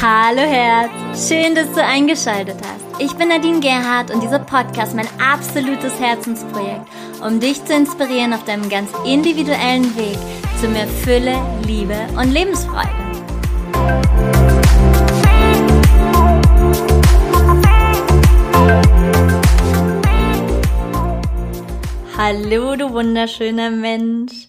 Hallo 0.00 0.40
Herz, 0.40 1.28
schön, 1.28 1.54
dass 1.54 1.70
du 1.72 1.84
eingeschaltet 1.84 2.56
hast. 2.62 3.00
Ich 3.00 3.12
bin 3.14 3.28
Nadine 3.28 3.60
Gerhardt 3.60 4.10
und 4.10 4.22
dieser 4.22 4.38
Podcast 4.38 4.94
mein 4.94 5.06
absolutes 5.20 6.00
Herzensprojekt, 6.00 6.86
um 7.24 7.38
dich 7.38 7.64
zu 7.64 7.74
inspirieren 7.74 8.32
auf 8.32 8.44
deinem 8.44 8.68
ganz 8.68 8.90
individuellen 9.04 9.96
Weg 9.96 10.18
zu 10.60 10.68
mehr 10.68 10.88
Fülle, 10.88 11.34
Liebe 11.66 11.96
und 12.16 12.32
Lebensfreude. 12.32 13.01
Hallo, 22.24 22.76
du 22.76 22.92
wunderschöner 22.92 23.70
Mensch. 23.70 24.46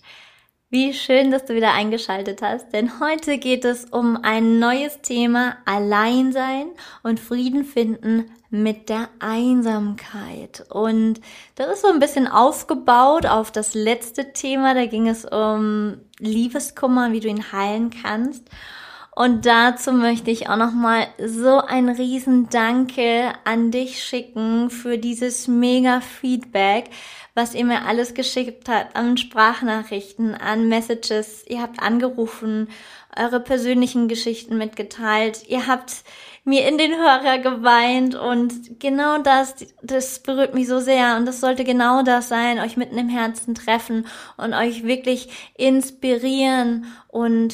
Wie 0.70 0.94
schön, 0.94 1.32
dass 1.32 1.46
du 1.46 1.56
wieder 1.56 1.74
eingeschaltet 1.74 2.44
hast, 2.44 2.72
denn 2.72 3.00
heute 3.00 3.40
geht 3.40 3.66
es 3.66 3.86
um 3.86 4.16
ein 4.22 4.60
neues 4.60 5.02
Thema 5.02 5.58
Alleinsein 5.66 6.68
und 7.02 7.20
Frieden 7.20 7.66
finden 7.66 8.26
mit 8.52 8.90
der 8.90 9.10
Einsamkeit. 9.18 10.64
Und 10.70 11.20
das 11.56 11.74
ist 11.74 11.82
so 11.82 11.88
ein 11.88 12.00
bisschen 12.00 12.28
aufgebaut 12.28 13.26
auf 13.26 13.52
das 13.52 13.74
letzte 13.74 14.34
Thema, 14.34 14.76
da 14.76 14.86
ging 14.86 15.08
es 15.08 15.26
um 15.26 15.98
Liebeskummer, 16.20 17.12
wie 17.12 17.22
du 17.22 17.28
ihn 17.28 17.52
heilen 17.54 17.90
kannst. 17.90 18.48
Und 19.16 19.46
dazu 19.46 19.92
möchte 19.92 20.32
ich 20.32 20.50
auch 20.50 20.56
nochmal 20.56 21.08
so 21.24 21.60
ein 21.60 21.90
riesen 21.90 22.50
Danke 22.50 23.34
an 23.44 23.70
dich 23.70 24.04
schicken 24.04 24.72
für 24.72 24.98
dieses 24.98 25.48
mega 25.48 26.02
Feedback, 26.02 26.90
was 27.36 27.54
ihr 27.54 27.64
mir 27.64 27.86
alles 27.86 28.16
geschickt 28.16 28.68
habt 28.70 28.96
an 28.96 29.18
Sprachnachrichten, 29.18 30.34
an 30.34 30.68
Messages. 30.68 31.46
Ihr 31.48 31.62
habt 31.62 31.80
angerufen, 31.80 32.70
eure 33.16 33.40
persönlichen 33.40 34.08
Geschichten 34.08 34.58
mitgeteilt. 34.58 35.48
Ihr 35.48 35.68
habt 35.68 36.04
mir 36.44 36.68
in 36.68 36.80
den 36.80 36.96
Hörer 36.96 37.38
geweint 37.38 38.16
und 38.16 38.80
genau 38.80 39.20
das, 39.20 39.56
das 39.84 40.24
berührt 40.24 40.56
mich 40.56 40.68
so 40.68 40.80
sehr 40.80 41.18
und 41.18 41.28
das 41.28 41.40
sollte 41.40 41.64
genau 41.64 42.02
das 42.02 42.30
sein, 42.30 42.60
euch 42.60 42.78
mitten 42.78 42.98
im 42.98 43.10
Herzen 43.10 43.54
treffen 43.54 44.08
und 44.38 44.56
euch 44.56 44.84
wirklich 44.84 45.30
inspirieren 45.56 46.86
und 47.08 47.54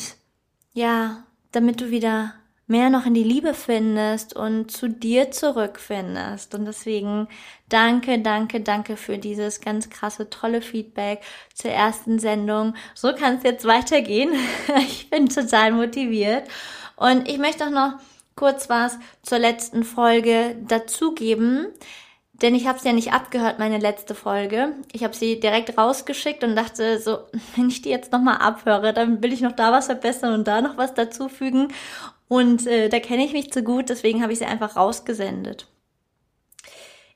ja, 0.73 1.26
damit 1.52 1.81
du 1.81 1.89
wieder 1.89 2.33
mehr 2.69 2.92
noch 2.92 3.08
in 3.08 3.16
die 3.16 3.23
Liebe 3.23 3.55
findest 3.55 4.36
und 4.36 4.72
zu 4.72 4.88
dir 4.88 5.31
zurückfindest. 5.31 6.53
Und 6.53 6.66
deswegen 6.66 7.28
danke, 7.67 8.19
danke, 8.19 8.61
danke 8.61 8.95
für 8.95 9.17
dieses 9.17 9.59
ganz 9.59 9.89
krasse, 9.89 10.30
tolle 10.30 10.61
Feedback 10.61 11.22
zur 11.55 11.72
ersten 11.72 12.20
Sendung. 12.20 12.75
So 12.94 13.14
kann 13.14 13.38
es 13.38 13.44
jetzt 13.44 13.66
weitergehen. 13.66 14.31
Ich 14.77 15.09
bin 15.09 15.30
total 15.30 15.72
motiviert. 15.72 16.47
Und 16.95 17.27
ich 17.27 17.39
möchte 17.39 17.66
auch 17.66 17.72
noch 17.72 17.94
kurz 18.36 18.70
was 18.70 19.00
zur 19.23 19.39
letzten 19.39 19.83
Folge 19.83 20.55
dazugeben. 20.67 21.67
Denn 22.42 22.56
ich 22.56 22.68
habe 22.68 22.78
es 22.78 22.84
ja 22.84 22.94
nicht 22.94 23.12
abgehört, 23.12 23.59
meine 23.59 23.80
letzte 23.80 24.16
Folge. 24.16 24.73
Ich 24.94 25.04
habe 25.04 25.16
sie 25.16 25.40
direkt 25.40 25.78
rausgeschickt 25.78 26.44
und 26.44 26.56
dachte 26.56 27.00
so, 27.00 27.20
wenn 27.56 27.70
ich 27.70 27.82
die 27.82 27.90
jetzt 27.90 28.12
nochmal 28.12 28.38
abhöre, 28.38 28.94
dann 28.94 29.22
will 29.22 29.34
ich 29.34 29.42
noch 29.42 29.52
da 29.54 29.72
was 29.72 29.88
verbessern 29.88 30.34
und 30.34 30.48
da 30.48 30.62
noch 30.62 30.78
was 30.78 30.94
dazufügen. 30.94 31.73
Und 32.28 32.67
äh, 32.67 32.90
da 32.90 33.00
kenne 33.00 33.26
ich 33.26 33.34
mich 33.34 33.52
zu 33.52 33.64
gut, 33.64 33.90
deswegen 33.90 34.22
habe 34.22 34.32
ich 34.32 34.40
sie 34.40 34.45
einfach 34.45 34.76
rausgesendet. 34.76 35.67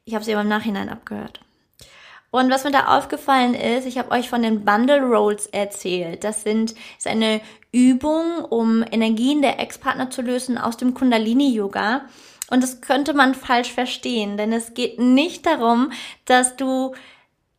Ich 0.05 0.15
habe 0.15 0.25
sie 0.25 0.33
aber 0.33 0.41
im 0.41 0.49
Nachhinein 0.49 0.89
abgehört. 0.89 1.39
Und 2.31 2.49
was 2.49 2.63
mir 2.63 2.71
da 2.71 2.97
aufgefallen 2.97 3.53
ist, 3.53 3.85
ich 3.85 3.99
habe 3.99 4.09
euch 4.09 4.27
von 4.27 4.41
den 4.41 4.65
Bundle 4.65 5.03
Rolls 5.03 5.45
erzählt. 5.45 6.23
Das 6.23 6.41
sind 6.41 6.73
ist 6.97 7.05
eine 7.05 7.41
Übung, 7.71 8.43
um 8.49 8.83
Energien 8.89 9.43
der 9.43 9.59
Ex-Partner 9.59 10.09
zu 10.09 10.23
lösen 10.23 10.57
aus 10.57 10.75
dem 10.75 10.95
Kundalini 10.95 11.53
Yoga. 11.53 12.05
Und 12.53 12.61
das 12.61 12.81
könnte 12.81 13.15
man 13.15 13.33
falsch 13.33 13.71
verstehen, 13.71 14.37
denn 14.37 14.53
es 14.53 14.75
geht 14.75 14.99
nicht 14.99 15.47
darum, 15.47 15.91
dass 16.25 16.55
du 16.55 16.93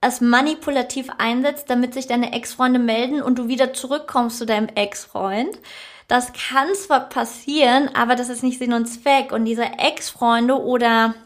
es 0.01 0.21
manipulativ 0.21 1.09
einsetzt, 1.19 1.69
damit 1.69 1.95
sich 1.95 2.07
deine 2.07 2.33
Ex-Freunde 2.33 2.79
melden 2.79 3.21
und 3.21 3.37
du 3.37 3.49
wieder 3.49 3.75
zurückkommst 3.75 4.39
zu 4.39 4.47
deinem 4.47 4.69
Ex-Freund, 4.69 5.59
das 6.07 6.33
kann 6.33 6.73
zwar 6.77 7.09
passieren, 7.09 7.91
aber 7.93 8.15
das 8.15 8.29
ist 8.29 8.45
nicht 8.45 8.61
Sinn 8.61 8.73
und 8.73 8.87
Zweck. 8.87 9.33
Und 9.33 9.47
diese 9.47 9.65
Ex-Freunde 9.65 10.63
oder 10.63 11.17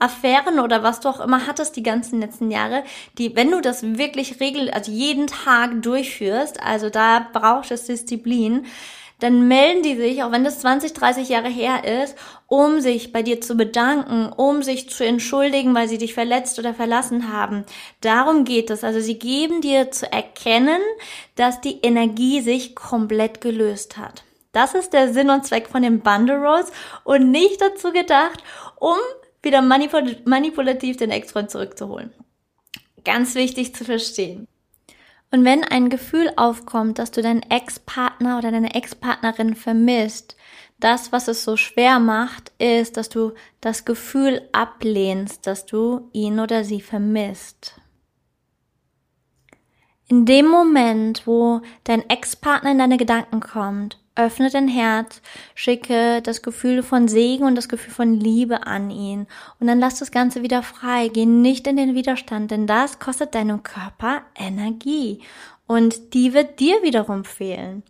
Affären 0.00 0.58
oder 0.58 0.82
was 0.82 0.98
du 0.98 1.08
auch 1.08 1.20
immer 1.20 1.46
hattest 1.46 1.76
die 1.76 1.84
ganzen 1.84 2.20
letzten 2.20 2.50
Jahre, 2.50 2.82
die, 3.16 3.36
wenn 3.36 3.52
du 3.52 3.60
das 3.60 3.96
wirklich 3.96 4.40
regel, 4.40 4.72
also 4.72 4.90
jeden 4.90 5.28
Tag 5.28 5.82
durchführst, 5.82 6.60
also 6.60 6.90
da 6.90 7.28
braucht 7.32 7.70
es 7.70 7.86
Disziplin, 7.86 8.66
dann 9.20 9.48
melden 9.48 9.82
die 9.82 9.96
sich, 9.96 10.22
auch 10.22 10.32
wenn 10.32 10.44
das 10.44 10.60
20, 10.60 10.92
30 10.92 11.28
Jahre 11.28 11.48
her 11.48 12.02
ist, 12.02 12.16
um 12.46 12.80
sich 12.80 13.12
bei 13.12 13.22
dir 13.22 13.40
zu 13.40 13.56
bedanken, 13.56 14.32
um 14.32 14.62
sich 14.62 14.90
zu 14.90 15.04
entschuldigen, 15.04 15.74
weil 15.74 15.88
sie 15.88 15.98
dich 15.98 16.14
verletzt 16.14 16.58
oder 16.58 16.74
verlassen 16.74 17.32
haben. 17.32 17.64
Darum 18.00 18.44
geht 18.44 18.70
es. 18.70 18.84
Also 18.84 19.00
sie 19.00 19.18
geben 19.18 19.60
dir 19.60 19.90
zu 19.90 20.10
erkennen, 20.10 20.80
dass 21.36 21.60
die 21.60 21.80
Energie 21.82 22.40
sich 22.40 22.74
komplett 22.74 23.40
gelöst 23.40 23.96
hat. 23.96 24.24
Das 24.52 24.74
ist 24.74 24.92
der 24.92 25.12
Sinn 25.12 25.30
und 25.30 25.44
Zweck 25.44 25.68
von 25.68 25.82
den 25.82 26.00
Bundle 26.00 26.38
Rolls 26.38 26.70
und 27.02 27.30
nicht 27.30 27.60
dazu 27.60 27.92
gedacht, 27.92 28.42
um 28.76 28.96
wieder 29.42 29.62
manipul 29.62 30.16
manipulativ 30.24 30.96
den 30.96 31.10
Ex-Freund 31.10 31.50
zurückzuholen. 31.50 32.12
Ganz 33.04 33.34
wichtig 33.34 33.74
zu 33.74 33.84
verstehen. 33.84 34.46
Und 35.34 35.44
wenn 35.44 35.64
ein 35.64 35.88
Gefühl 35.88 36.30
aufkommt, 36.36 37.00
dass 37.00 37.10
du 37.10 37.20
deinen 37.20 37.42
Ex-Partner 37.42 38.38
oder 38.38 38.52
deine 38.52 38.76
Ex-Partnerin 38.76 39.56
vermisst, 39.56 40.36
das, 40.78 41.10
was 41.10 41.26
es 41.26 41.42
so 41.42 41.56
schwer 41.56 41.98
macht, 41.98 42.52
ist, 42.58 42.96
dass 42.96 43.08
du 43.08 43.32
das 43.60 43.84
Gefühl 43.84 44.48
ablehnst, 44.52 45.48
dass 45.48 45.66
du 45.66 46.08
ihn 46.12 46.38
oder 46.38 46.62
sie 46.62 46.80
vermisst. 46.80 47.80
In 50.06 50.24
dem 50.24 50.46
Moment, 50.46 51.26
wo 51.26 51.62
dein 51.82 52.08
Ex-Partner 52.08 52.70
in 52.70 52.78
deine 52.78 52.96
Gedanken 52.96 53.40
kommt, 53.40 53.98
öffne 54.16 54.50
dein 54.50 54.68
Herz, 54.68 55.20
schicke 55.54 56.22
das 56.22 56.42
Gefühl 56.42 56.82
von 56.82 57.08
Segen 57.08 57.44
und 57.44 57.56
das 57.56 57.68
Gefühl 57.68 57.92
von 57.92 58.20
Liebe 58.20 58.66
an 58.66 58.90
ihn 58.90 59.26
und 59.58 59.66
dann 59.66 59.80
lass 59.80 59.98
das 59.98 60.10
Ganze 60.10 60.42
wieder 60.42 60.62
frei. 60.62 61.08
Geh 61.08 61.26
nicht 61.26 61.66
in 61.66 61.76
den 61.76 61.94
Widerstand, 61.94 62.50
denn 62.50 62.66
das 62.66 62.98
kostet 62.98 63.34
deinem 63.34 63.62
Körper 63.62 64.22
Energie 64.36 65.20
und 65.66 66.14
die 66.14 66.32
wird 66.32 66.60
dir 66.60 66.82
wiederum 66.82 67.24
fehlen. 67.24 67.82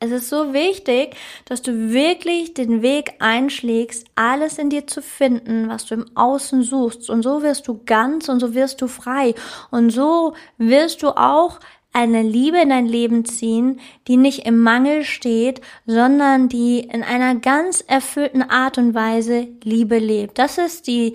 Es 0.00 0.10
ist 0.10 0.28
so 0.28 0.52
wichtig, 0.52 1.16
dass 1.46 1.62
du 1.62 1.90
wirklich 1.92 2.52
den 2.52 2.82
Weg 2.82 3.14
einschlägst, 3.20 4.06
alles 4.16 4.58
in 4.58 4.68
dir 4.68 4.86
zu 4.86 5.00
finden, 5.00 5.68
was 5.68 5.86
du 5.86 5.94
im 5.94 6.06
Außen 6.14 6.62
suchst. 6.62 7.08
Und 7.08 7.22
so 7.22 7.42
wirst 7.42 7.68
du 7.68 7.80
ganz 7.86 8.28
und 8.28 8.38
so 8.38 8.54
wirst 8.54 8.82
du 8.82 8.86
frei. 8.86 9.34
Und 9.70 9.90
so 9.90 10.34
wirst 10.58 11.02
du 11.02 11.08
auch 11.08 11.58
eine 11.94 12.22
Liebe 12.22 12.60
in 12.60 12.68
dein 12.68 12.86
Leben 12.86 13.24
ziehen, 13.24 13.80
die 14.08 14.16
nicht 14.16 14.44
im 14.46 14.60
Mangel 14.60 15.04
steht, 15.04 15.60
sondern 15.86 16.48
die 16.48 16.80
in 16.80 17.02
einer 17.02 17.36
ganz 17.36 17.80
erfüllten 17.80 18.42
Art 18.42 18.76
und 18.76 18.94
Weise 18.94 19.48
Liebe 19.62 19.98
lebt. 19.98 20.38
Das 20.38 20.58
ist 20.58 20.88
die 20.88 21.14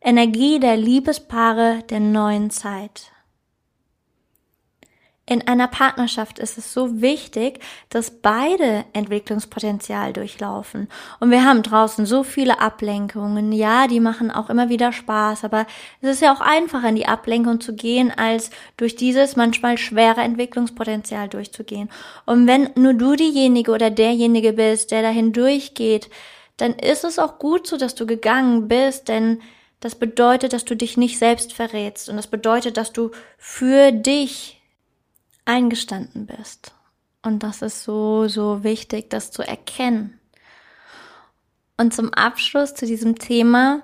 Energie 0.00 0.58
der 0.58 0.76
Liebespaare 0.76 1.84
der 1.90 2.00
neuen 2.00 2.50
Zeit 2.50 3.12
in 5.28 5.46
einer 5.46 5.68
Partnerschaft 5.68 6.38
ist 6.38 6.56
es 6.56 6.72
so 6.72 7.02
wichtig, 7.02 7.60
dass 7.90 8.10
beide 8.10 8.86
Entwicklungspotenzial 8.94 10.14
durchlaufen. 10.14 10.88
Und 11.20 11.30
wir 11.30 11.44
haben 11.44 11.62
draußen 11.62 12.06
so 12.06 12.22
viele 12.22 12.60
Ablenkungen. 12.60 13.52
Ja, 13.52 13.88
die 13.88 14.00
machen 14.00 14.30
auch 14.30 14.48
immer 14.48 14.70
wieder 14.70 14.90
Spaß, 14.90 15.44
aber 15.44 15.66
es 16.00 16.12
ist 16.12 16.22
ja 16.22 16.32
auch 16.34 16.40
einfacher, 16.40 16.88
in 16.88 16.96
die 16.96 17.06
Ablenkung 17.06 17.60
zu 17.60 17.74
gehen, 17.74 18.10
als 18.10 18.50
durch 18.78 18.96
dieses 18.96 19.36
manchmal 19.36 19.76
schwere 19.76 20.22
Entwicklungspotenzial 20.22 21.28
durchzugehen. 21.28 21.90
Und 22.24 22.46
wenn 22.46 22.70
nur 22.74 22.94
du 22.94 23.14
diejenige 23.14 23.72
oder 23.72 23.90
derjenige 23.90 24.54
bist, 24.54 24.92
der 24.92 25.02
dahin 25.02 25.34
durchgeht, 25.34 26.08
dann 26.56 26.72
ist 26.72 27.04
es 27.04 27.18
auch 27.18 27.38
gut 27.38 27.66
so, 27.66 27.76
dass 27.76 27.94
du 27.94 28.06
gegangen 28.06 28.66
bist, 28.66 29.08
denn 29.08 29.42
das 29.80 29.94
bedeutet, 29.94 30.54
dass 30.54 30.64
du 30.64 30.74
dich 30.74 30.96
nicht 30.96 31.18
selbst 31.18 31.52
verrätst 31.52 32.08
und 32.08 32.16
das 32.16 32.26
bedeutet, 32.28 32.78
dass 32.78 32.92
du 32.92 33.10
für 33.36 33.92
dich 33.92 34.57
eingestanden 35.48 36.26
bist. 36.26 36.72
Und 37.22 37.42
das 37.42 37.62
ist 37.62 37.82
so, 37.82 38.28
so 38.28 38.62
wichtig, 38.62 39.10
das 39.10 39.32
zu 39.32 39.42
erkennen. 39.42 40.18
Und 41.76 41.94
zum 41.94 42.12
Abschluss 42.12 42.74
zu 42.74 42.86
diesem 42.86 43.18
Thema, 43.18 43.82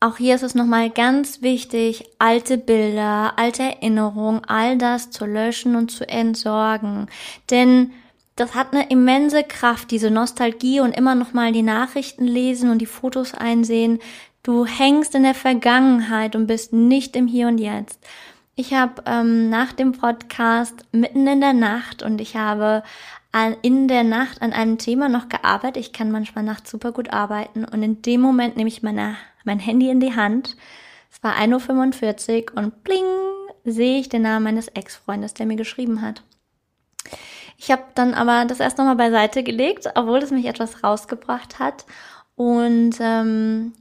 auch 0.00 0.16
hier 0.16 0.34
ist 0.34 0.42
es 0.42 0.54
nochmal 0.54 0.90
ganz 0.90 1.42
wichtig, 1.42 2.04
alte 2.18 2.58
Bilder, 2.58 3.34
alte 3.38 3.62
Erinnerungen, 3.62 4.44
all 4.46 4.76
das 4.76 5.10
zu 5.10 5.24
löschen 5.24 5.76
und 5.76 5.90
zu 5.90 6.08
entsorgen. 6.08 7.06
Denn 7.50 7.92
das 8.34 8.54
hat 8.54 8.72
eine 8.72 8.88
immense 8.90 9.44
Kraft, 9.44 9.90
diese 9.90 10.10
Nostalgie 10.10 10.80
und 10.80 10.96
immer 10.96 11.14
nochmal 11.14 11.52
die 11.52 11.62
Nachrichten 11.62 12.26
lesen 12.26 12.70
und 12.70 12.78
die 12.78 12.86
Fotos 12.86 13.34
einsehen. 13.34 14.00
Du 14.42 14.66
hängst 14.66 15.14
in 15.14 15.22
der 15.22 15.34
Vergangenheit 15.34 16.34
und 16.34 16.46
bist 16.46 16.72
nicht 16.72 17.14
im 17.14 17.26
Hier 17.26 17.46
und 17.46 17.58
Jetzt. 17.58 18.00
Ich 18.54 18.74
habe 18.74 19.02
ähm, 19.06 19.48
nach 19.48 19.72
dem 19.72 19.92
Podcast 19.92 20.84
mitten 20.92 21.26
in 21.26 21.40
der 21.40 21.54
Nacht 21.54 22.02
und 22.02 22.20
ich 22.20 22.36
habe 22.36 22.82
in 23.62 23.88
der 23.88 24.04
Nacht 24.04 24.42
an 24.42 24.52
einem 24.52 24.76
Thema 24.76 25.08
noch 25.08 25.30
gearbeitet. 25.30 25.78
Ich 25.78 25.94
kann 25.94 26.10
manchmal 26.10 26.44
nachts 26.44 26.70
super 26.70 26.92
gut 26.92 27.14
arbeiten 27.14 27.64
und 27.64 27.82
in 27.82 28.02
dem 28.02 28.20
Moment 28.20 28.56
nehme 28.56 28.68
ich 28.68 28.82
meine, 28.82 29.16
mein 29.44 29.58
Handy 29.58 29.88
in 29.88 30.00
die 30.00 30.14
Hand. 30.14 30.54
Es 31.10 31.22
war 31.22 31.34
1.45 31.36 32.52
Uhr 32.52 32.58
und 32.58 32.84
bling, 32.84 33.04
sehe 33.64 34.00
ich 34.00 34.10
den 34.10 34.22
Namen 34.22 34.44
meines 34.44 34.68
Ex-Freundes, 34.68 35.32
der 35.32 35.46
mir 35.46 35.56
geschrieben 35.56 36.02
hat. 36.02 36.22
Ich 37.56 37.70
habe 37.70 37.84
dann 37.94 38.12
aber 38.12 38.44
das 38.44 38.60
erst 38.60 38.76
nochmal 38.76 38.96
beiseite 38.96 39.42
gelegt, 39.42 39.88
obwohl 39.94 40.18
es 40.18 40.30
mich 40.30 40.44
etwas 40.44 40.84
rausgebracht 40.84 41.58
hat. 41.58 41.86
Und 42.34 42.96
ähm, 43.00 43.72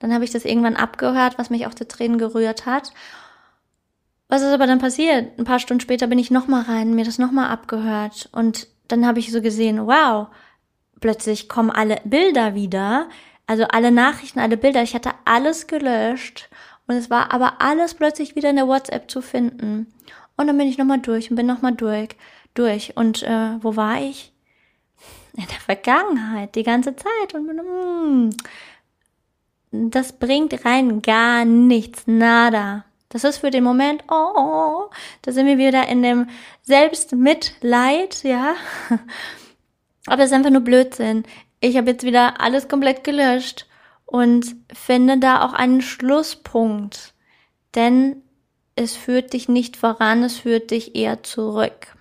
dann 0.00 0.12
habe 0.12 0.24
ich 0.24 0.32
das 0.32 0.44
irgendwann 0.44 0.76
abgehört, 0.76 1.38
was 1.38 1.48
mich 1.48 1.66
auch 1.66 1.74
zu 1.74 1.88
Tränen 1.88 2.18
gerührt 2.18 2.66
hat. 2.66 2.92
Was 4.28 4.42
ist 4.42 4.52
aber 4.52 4.66
dann 4.66 4.78
passiert? 4.78 5.38
Ein 5.38 5.44
paar 5.44 5.58
Stunden 5.58 5.80
später 5.80 6.06
bin 6.06 6.18
ich 6.18 6.30
nochmal 6.30 6.62
rein, 6.62 6.94
mir 6.94 7.04
das 7.04 7.18
nochmal 7.18 7.50
abgehört 7.50 8.28
und 8.32 8.68
dann 8.88 9.06
habe 9.06 9.18
ich 9.18 9.32
so 9.32 9.40
gesehen, 9.40 9.86
wow, 9.86 10.28
plötzlich 11.00 11.48
kommen 11.48 11.70
alle 11.70 12.00
Bilder 12.04 12.54
wieder, 12.54 13.08
also 13.46 13.64
alle 13.64 13.90
Nachrichten, 13.90 14.40
alle 14.40 14.56
Bilder. 14.56 14.82
Ich 14.82 14.94
hatte 14.94 15.10
alles 15.24 15.66
gelöscht 15.66 16.48
und 16.86 16.96
es 16.96 17.10
war 17.10 17.32
aber 17.32 17.60
alles 17.60 17.94
plötzlich 17.94 18.36
wieder 18.36 18.50
in 18.50 18.56
der 18.56 18.68
WhatsApp 18.68 19.10
zu 19.10 19.20
finden. 19.22 19.92
Und 20.36 20.46
dann 20.46 20.56
bin 20.56 20.68
ich 20.68 20.78
nochmal 20.78 21.00
durch 21.00 21.30
und 21.30 21.36
bin 21.36 21.46
nochmal 21.46 21.74
durch, 21.74 22.10
durch. 22.54 22.96
Und 22.96 23.22
äh, 23.22 23.62
wo 23.62 23.76
war 23.76 24.00
ich? 24.00 24.32
In 25.36 25.46
der 25.46 25.60
Vergangenheit, 25.60 26.54
die 26.54 26.62
ganze 26.62 26.96
Zeit. 26.96 27.34
Und 27.34 28.30
mm, 29.70 29.90
das 29.90 30.12
bringt 30.12 30.64
rein 30.64 31.02
gar 31.02 31.44
nichts, 31.44 32.04
nada. 32.06 32.84
Das 33.08 33.24
ist 33.24 33.38
für 33.38 33.50
den 33.50 33.64
Moment, 33.64 34.04
oh, 34.10 34.90
da 35.22 35.32
sind 35.32 35.46
wir 35.46 35.56
wieder 35.56 35.88
in 35.88 36.02
dem 36.02 36.28
Selbstmitleid, 36.62 38.22
ja. 38.22 38.54
Aber 40.06 40.22
es 40.22 40.30
ist 40.30 40.36
einfach 40.36 40.50
nur 40.50 40.60
Blödsinn. 40.60 41.24
Ich 41.60 41.76
habe 41.76 41.90
jetzt 41.90 42.04
wieder 42.04 42.40
alles 42.40 42.68
komplett 42.68 43.04
gelöscht 43.04 43.66
und 44.04 44.56
finde 44.72 45.18
da 45.18 45.44
auch 45.44 45.54
einen 45.54 45.80
Schlusspunkt. 45.80 47.14
Denn 47.74 48.22
es 48.74 48.94
führt 48.94 49.32
dich 49.32 49.48
nicht 49.48 49.76
voran, 49.76 50.22
es 50.22 50.38
führt 50.38 50.70
dich 50.70 50.94
eher 50.94 51.22
zurück. 51.22 51.94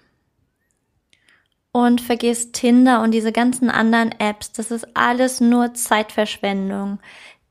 Und 1.72 2.02
vergiss 2.02 2.52
Tinder 2.52 3.02
und 3.02 3.12
diese 3.12 3.32
ganzen 3.32 3.70
anderen 3.70 4.12
Apps, 4.20 4.52
das 4.52 4.72
ist 4.72 4.88
alles 4.96 5.42
nur 5.42 5.74
Zeitverschwendung. 5.74 7.00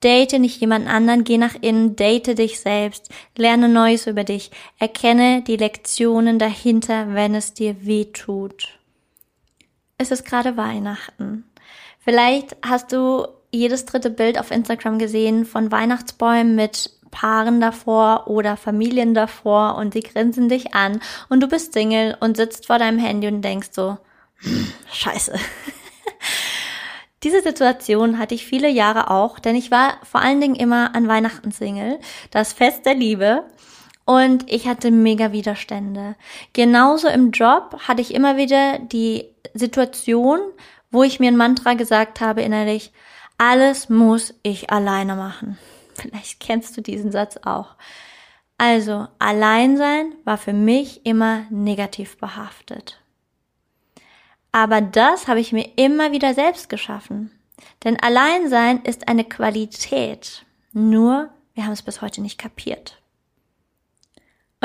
Date 0.02 0.38
nicht 0.38 0.60
jemand 0.60 0.88
anderen, 0.88 1.24
geh 1.24 1.38
nach 1.38 1.54
innen, 1.60 1.96
date 1.96 2.38
dich 2.38 2.60
selbst, 2.60 3.10
lerne 3.36 3.68
Neues 3.68 4.06
über 4.06 4.24
dich, 4.24 4.50
erkenne 4.78 5.42
die 5.42 5.56
Lektionen 5.56 6.38
dahinter, 6.38 7.14
wenn 7.14 7.34
es 7.34 7.54
dir 7.54 7.86
weh 7.86 8.04
tut. 8.06 8.78
Es 9.98 10.10
ist 10.10 10.26
gerade 10.26 10.56
Weihnachten. 10.56 11.44
Vielleicht 11.98 12.56
hast 12.62 12.92
du 12.92 13.26
jedes 13.50 13.86
dritte 13.86 14.10
Bild 14.10 14.38
auf 14.38 14.50
Instagram 14.50 14.98
gesehen 14.98 15.46
von 15.46 15.72
Weihnachtsbäumen 15.72 16.54
mit 16.54 16.90
Paaren 17.10 17.60
davor 17.60 18.28
oder 18.28 18.58
Familien 18.58 19.14
davor 19.14 19.76
und 19.76 19.94
sie 19.94 20.00
grinsen 20.00 20.50
dich 20.50 20.74
an 20.74 21.00
und 21.30 21.40
du 21.42 21.48
bist 21.48 21.72
Single 21.72 22.16
und 22.20 22.36
sitzt 22.36 22.66
vor 22.66 22.78
deinem 22.78 22.98
Handy 22.98 23.26
und 23.28 23.40
denkst 23.40 23.70
so, 23.72 23.96
hm, 24.40 24.72
scheiße. 24.92 25.32
Diese 27.26 27.42
Situation 27.42 28.20
hatte 28.20 28.36
ich 28.36 28.46
viele 28.46 28.68
Jahre 28.68 29.10
auch, 29.10 29.40
denn 29.40 29.56
ich 29.56 29.72
war 29.72 29.94
vor 30.04 30.20
allen 30.20 30.40
Dingen 30.40 30.54
immer 30.54 30.94
an 30.94 31.08
Weihnachten 31.08 31.50
Single, 31.50 31.98
das 32.30 32.52
Fest 32.52 32.86
der 32.86 32.94
Liebe. 32.94 33.42
Und 34.04 34.48
ich 34.48 34.68
hatte 34.68 34.92
mega 34.92 35.32
Widerstände. 35.32 36.14
Genauso 36.52 37.08
im 37.08 37.32
Job 37.32 37.80
hatte 37.88 38.00
ich 38.00 38.14
immer 38.14 38.36
wieder 38.36 38.78
die 38.78 39.24
Situation, 39.54 40.38
wo 40.92 41.02
ich 41.02 41.18
mir 41.18 41.26
ein 41.26 41.36
Mantra 41.36 41.74
gesagt 41.74 42.20
habe 42.20 42.42
innerlich, 42.42 42.92
alles 43.38 43.88
muss 43.88 44.32
ich 44.44 44.70
alleine 44.70 45.16
machen. 45.16 45.58
Vielleicht 45.94 46.38
kennst 46.38 46.76
du 46.76 46.80
diesen 46.80 47.10
Satz 47.10 47.40
auch. 47.42 47.74
Also, 48.56 49.08
allein 49.18 49.76
sein 49.76 50.14
war 50.22 50.38
für 50.38 50.52
mich 50.52 51.04
immer 51.04 51.40
negativ 51.50 52.18
behaftet. 52.18 53.00
Aber 54.56 54.80
das 54.80 55.28
habe 55.28 55.38
ich 55.38 55.52
mir 55.52 55.68
immer 55.76 56.12
wieder 56.12 56.32
selbst 56.32 56.70
geschaffen. 56.70 57.30
Denn 57.84 58.00
Alleinsein 58.00 58.80
ist 58.84 59.06
eine 59.06 59.24
Qualität. 59.24 60.46
Nur, 60.72 61.28
wir 61.52 61.66
haben 61.66 61.74
es 61.74 61.82
bis 61.82 62.00
heute 62.00 62.22
nicht 62.22 62.38
kapiert. 62.38 62.96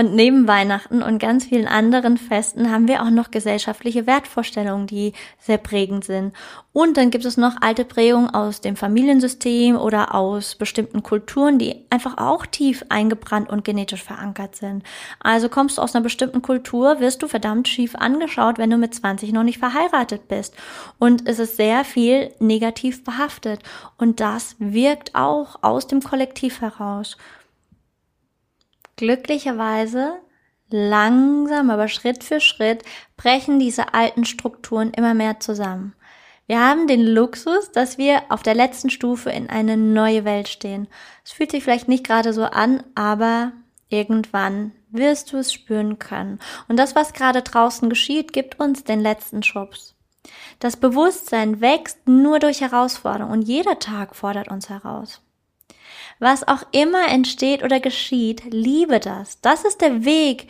Und 0.02 0.16
neben 0.16 0.48
Weihnachten 0.48 1.04
und 1.04 1.20
ganz 1.20 1.46
vielen 1.46 1.68
anderen 1.68 2.18
Festen 2.18 2.72
haben 2.72 2.88
wir 2.88 3.04
auch 3.04 3.12
noch 3.12 3.30
gesellschaftliche 3.30 4.08
Wertvorstellungen, 4.08 4.88
die 4.88 5.14
sehr 5.38 5.60
prägend 5.60 6.06
sind. 6.06 6.34
Und 6.74 6.98
dann 6.98 7.12
gibt 7.12 7.24
es 7.24 7.38
noch 7.38 7.62
alte 7.62 7.86
Prägungen 7.86 8.32
aus 8.32 8.62
dem 8.62 8.76
Familiensystem 8.76 9.76
oder 9.76 10.16
aus 10.16 10.56
bestimmten 10.56 11.04
Kulturen, 11.04 11.60
die 11.60 11.86
einfach 11.92 12.18
auch 12.18 12.48
tief 12.48 12.84
eingebrannt 12.90 13.52
und 13.52 13.64
genetisch 13.64 14.04
verankert 14.04 14.56
sind. 14.56 14.82
Also 15.20 15.50
kommst 15.50 15.78
du 15.78 15.84
aus 15.84 15.94
einer 15.94 16.02
bestimmten 16.02 16.42
Kultur, 16.42 17.00
wirst 17.00 17.22
du 17.22 17.28
verdammt 17.28 17.68
schief 17.68 17.94
angeschaut, 17.94 18.58
wenn 18.58 18.72
du 18.72 18.78
mit 18.78 18.96
20 18.96 19.32
noch 19.34 19.44
nicht 19.44 19.60
verheiratet 19.60 20.28
bist. 20.28 20.56
Und 20.98 21.30
es 21.30 21.38
ist 21.38 21.58
sehr 21.58 21.86
viel 21.86 22.34
negativ 22.40 23.04
behaftet. 23.04 23.62
Und 24.00 24.20
das 24.20 24.56
wirkt 24.58 25.14
auch 25.14 25.62
aus 25.62 25.86
dem 25.86 26.02
Kollektiv 26.02 26.62
heraus 26.62 27.18
glücklicherweise 28.96 30.20
langsam, 30.70 31.70
aber 31.70 31.88
Schritt 31.88 32.24
für 32.24 32.40
Schritt 32.40 32.84
brechen 33.18 33.60
diese 33.60 33.94
alten 33.94 34.26
Strukturen 34.26 34.92
immer 34.92 35.14
mehr 35.14 35.40
zusammen. 35.40 35.94
Wir 36.48 36.60
haben 36.60 36.88
den 36.88 37.06
Luxus, 37.06 37.72
dass 37.72 37.98
wir 37.98 38.24
auf 38.30 38.44
der 38.44 38.56
letzten 38.56 38.90
Stufe 38.90 39.30
in 39.30 39.50
eine 39.50 39.78
neue 39.78 40.26
Welt 40.26 40.50
stehen. 40.50 40.88
Es 41.24 41.32
fühlt 41.32 41.52
sich 41.52 41.64
vielleicht 41.64 41.88
nicht 41.88 42.06
gerade 42.06 42.34
so 42.34 42.44
an, 42.44 42.84
aber 42.96 43.54
irgendwann 43.90 44.72
wirst 44.90 45.32
du 45.32 45.38
es 45.38 45.54
spüren 45.54 46.00
können. 46.00 46.40
Und 46.68 46.78
das, 46.78 46.96
was 46.96 47.14
gerade 47.14 47.42
draußen 47.42 47.90
geschieht, 47.90 48.34
gibt 48.34 48.60
uns 48.60 48.84
den 48.84 49.00
letzten 49.00 49.44
Schubs. 49.44 49.96
Das 50.60 50.78
Bewusstsein 50.78 51.62
wächst 51.62 52.08
nur 52.08 52.40
durch 52.40 52.62
Herausforderungen 52.62 53.32
und 53.32 53.42
jeder 53.44 53.80
Tag 53.80 54.16
fordert 54.16 54.50
uns 54.50 54.70
heraus. 54.70 55.22
Was 56.22 56.48
auch 56.48 56.62
immer 56.72 57.08
entsteht 57.08 57.64
oder 57.64 57.80
geschieht, 57.80 58.44
liebe 58.52 59.00
das. 59.00 59.42
Das 59.42 59.66
ist 59.66 59.82
der 59.82 60.06
Weg 60.06 60.48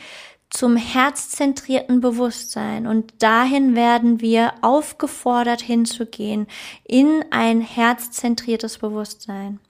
zum 0.50 0.76
herzzentrierten 0.76 2.02
Bewusstsein 2.02 2.88
und 2.88 3.14
dahin 3.24 3.74
werden 3.74 4.20
wir 4.20 4.54
aufgefordert 4.60 5.62
hinzugehen 5.62 6.48
in 6.84 7.24
ein 7.30 7.62
herzzentriertes 7.62 8.80
Bewusstsein. 8.80 9.62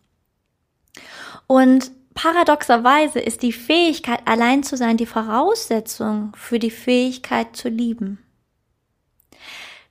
Und 1.46 1.92
paradoxerweise 2.16 3.20
ist 3.20 3.44
die 3.44 3.54
Fähigkeit, 3.54 4.22
allein 4.26 4.64
zu 4.64 4.78
sein, 4.78 4.98
die 4.98 5.06
Voraussetzung 5.06 6.34
für 6.36 6.58
die 6.58 6.72
Fähigkeit 6.72 7.56
zu 7.56 7.70
lieben. 7.70 8.18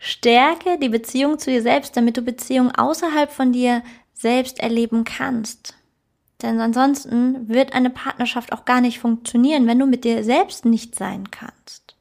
Stärke 0.01 0.77
die 0.77 0.89
Beziehung 0.89 1.39
zu 1.39 1.51
dir 1.53 1.63
selbst, 1.63 1.97
damit 1.97 2.17
du 2.17 2.23
Beziehungen 2.23 2.75
außerhalb 2.75 3.31
von 3.31 3.53
dir 3.53 3.85
selbst 4.13 4.59
erleben 4.59 5.05
kannst. 5.05 5.77
Denn 6.43 6.61
ansonsten 6.61 7.49
wird 7.49 7.73
eine 7.75 7.91
Partnerschaft 7.91 8.53
auch 8.53 8.65
gar 8.65 8.81
nicht 8.81 8.99
funktionieren, 8.99 9.67
wenn 9.67 9.79
du 9.79 9.87
mit 9.87 10.05
dir 10.05 10.25
selbst 10.25 10.65
nicht 10.65 10.95
sein 10.95 11.31
kannst. 11.31 11.97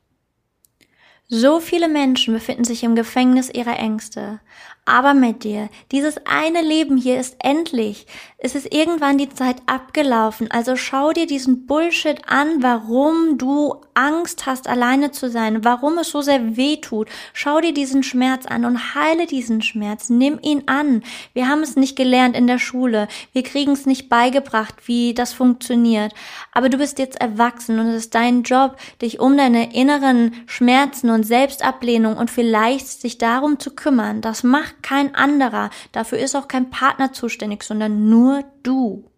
So 1.27 1.59
viele 1.59 1.87
Menschen 1.87 2.33
befinden 2.33 2.63
sich 2.63 2.83
im 2.83 2.95
Gefängnis 2.95 3.51
ihrer 3.51 3.77
Ängste. 3.77 4.39
Aber 4.85 5.13
mit 5.13 5.43
dir, 5.43 5.69
dieses 5.91 6.15
eine 6.25 6.61
Leben 6.61 6.97
hier 6.97 7.19
ist 7.19 7.35
endlich. 7.43 8.07
Es 8.41 8.55
ist 8.55 8.73
irgendwann 8.73 9.17
die 9.17 9.29
Zeit 9.29 9.57
abgelaufen. 9.65 10.49
Also 10.49 10.77
schau 10.77 11.11
dir 11.11 11.27
diesen 11.27 11.67
Bullshit 11.67 12.21
an, 12.27 12.63
warum 12.63 13.37
du 13.37 13.75
Angst 13.93 14.45
hast, 14.45 14.67
alleine 14.69 15.11
zu 15.11 15.29
sein, 15.29 15.65
warum 15.65 15.97
es 15.97 16.09
so 16.09 16.21
sehr 16.21 16.55
weh 16.55 16.77
tut. 16.77 17.09
Schau 17.33 17.59
dir 17.59 17.73
diesen 17.73 18.01
Schmerz 18.01 18.45
an 18.45 18.63
und 18.63 18.95
heile 18.95 19.27
diesen 19.27 19.61
Schmerz. 19.61 20.09
Nimm 20.09 20.39
ihn 20.41 20.63
an. 20.67 21.03
Wir 21.33 21.49
haben 21.49 21.61
es 21.61 21.75
nicht 21.75 21.97
gelernt 21.97 22.35
in 22.35 22.47
der 22.47 22.59
Schule. 22.59 23.09
Wir 23.33 23.43
kriegen 23.43 23.73
es 23.73 23.85
nicht 23.85 24.07
beigebracht, 24.07 24.87
wie 24.87 25.13
das 25.13 25.33
funktioniert. 25.33 26.13
Aber 26.53 26.69
du 26.69 26.77
bist 26.77 26.97
jetzt 26.97 27.19
erwachsen 27.19 27.77
und 27.77 27.87
es 27.87 28.05
ist 28.05 28.15
dein 28.15 28.43
Job, 28.43 28.77
dich 29.01 29.19
um 29.19 29.37
deine 29.37 29.75
inneren 29.75 30.31
Schmerzen 30.45 31.09
und 31.09 31.25
Selbstablehnung 31.25 32.15
und 32.15 32.31
vielleicht 32.31 32.87
sich 32.87 33.17
darum 33.17 33.59
zu 33.59 33.75
kümmern. 33.75 34.21
Das 34.21 34.43
macht 34.43 34.78
kein 34.81 35.15
anderer. 35.15 35.69
Dafür 35.91 36.19
ist 36.19 36.35
auch 36.35 36.47
kein 36.47 36.69
Partner 36.69 37.13
zuständig, 37.13 37.63
sondern 37.63 38.09
nur 38.09 38.43
du. 38.63 39.09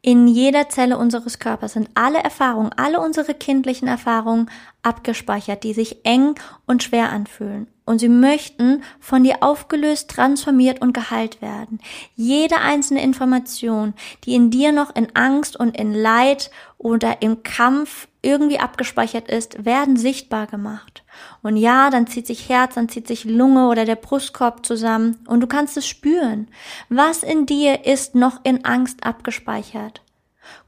In 0.00 0.28
jeder 0.28 0.68
Zelle 0.68 0.96
unseres 0.96 1.40
Körpers 1.40 1.72
sind 1.72 1.90
alle 1.94 2.18
Erfahrungen, 2.18 2.72
alle 2.76 3.00
unsere 3.00 3.34
kindlichen 3.34 3.88
Erfahrungen 3.88 4.48
abgespeichert, 4.82 5.64
die 5.64 5.74
sich 5.74 6.04
eng 6.04 6.36
und 6.66 6.84
schwer 6.84 7.10
anfühlen. 7.10 7.66
Und 7.84 7.98
sie 7.98 8.08
möchten 8.08 8.82
von 9.00 9.24
dir 9.24 9.42
aufgelöst, 9.42 10.10
transformiert 10.10 10.80
und 10.80 10.92
geheilt 10.92 11.42
werden. 11.42 11.80
Jede 12.14 12.58
einzelne 12.58 13.02
Information, 13.02 13.92
die 14.24 14.34
in 14.34 14.50
dir 14.50 14.70
noch 14.70 14.94
in 14.94 15.16
Angst 15.16 15.58
und 15.58 15.76
in 15.76 15.92
Leid 15.94 16.52
oder 16.76 17.20
im 17.20 17.42
Kampf 17.42 18.06
irgendwie 18.22 18.60
abgespeichert 18.60 19.28
ist, 19.28 19.64
werden 19.64 19.96
sichtbar 19.96 20.46
gemacht. 20.46 21.02
Und 21.42 21.56
ja, 21.56 21.90
dann 21.90 22.06
zieht 22.06 22.26
sich 22.26 22.48
Herz, 22.48 22.74
dann 22.74 22.88
zieht 22.88 23.06
sich 23.06 23.24
Lunge 23.24 23.68
oder 23.68 23.84
der 23.84 23.96
Brustkorb 23.96 24.66
zusammen 24.66 25.24
und 25.26 25.40
du 25.40 25.46
kannst 25.46 25.76
es 25.76 25.86
spüren. 25.86 26.48
Was 26.88 27.22
in 27.22 27.46
dir 27.46 27.86
ist 27.86 28.14
noch 28.14 28.44
in 28.44 28.64
Angst 28.64 29.04
abgespeichert? 29.04 30.02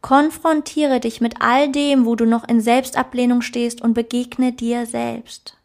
Konfrontiere 0.01 1.01
dich 1.01 1.21
mit 1.21 1.41
all 1.41 1.71
dem, 1.71 2.07
wo 2.07 2.15
du 2.15 2.27
noch 2.27 2.47
in 2.49 2.61
Selbstablehnung 2.61 3.43
stehst 3.43 3.81
und 3.81 3.95
begegne 3.95 4.53
dir 4.53 4.87
selbst. 4.87 5.57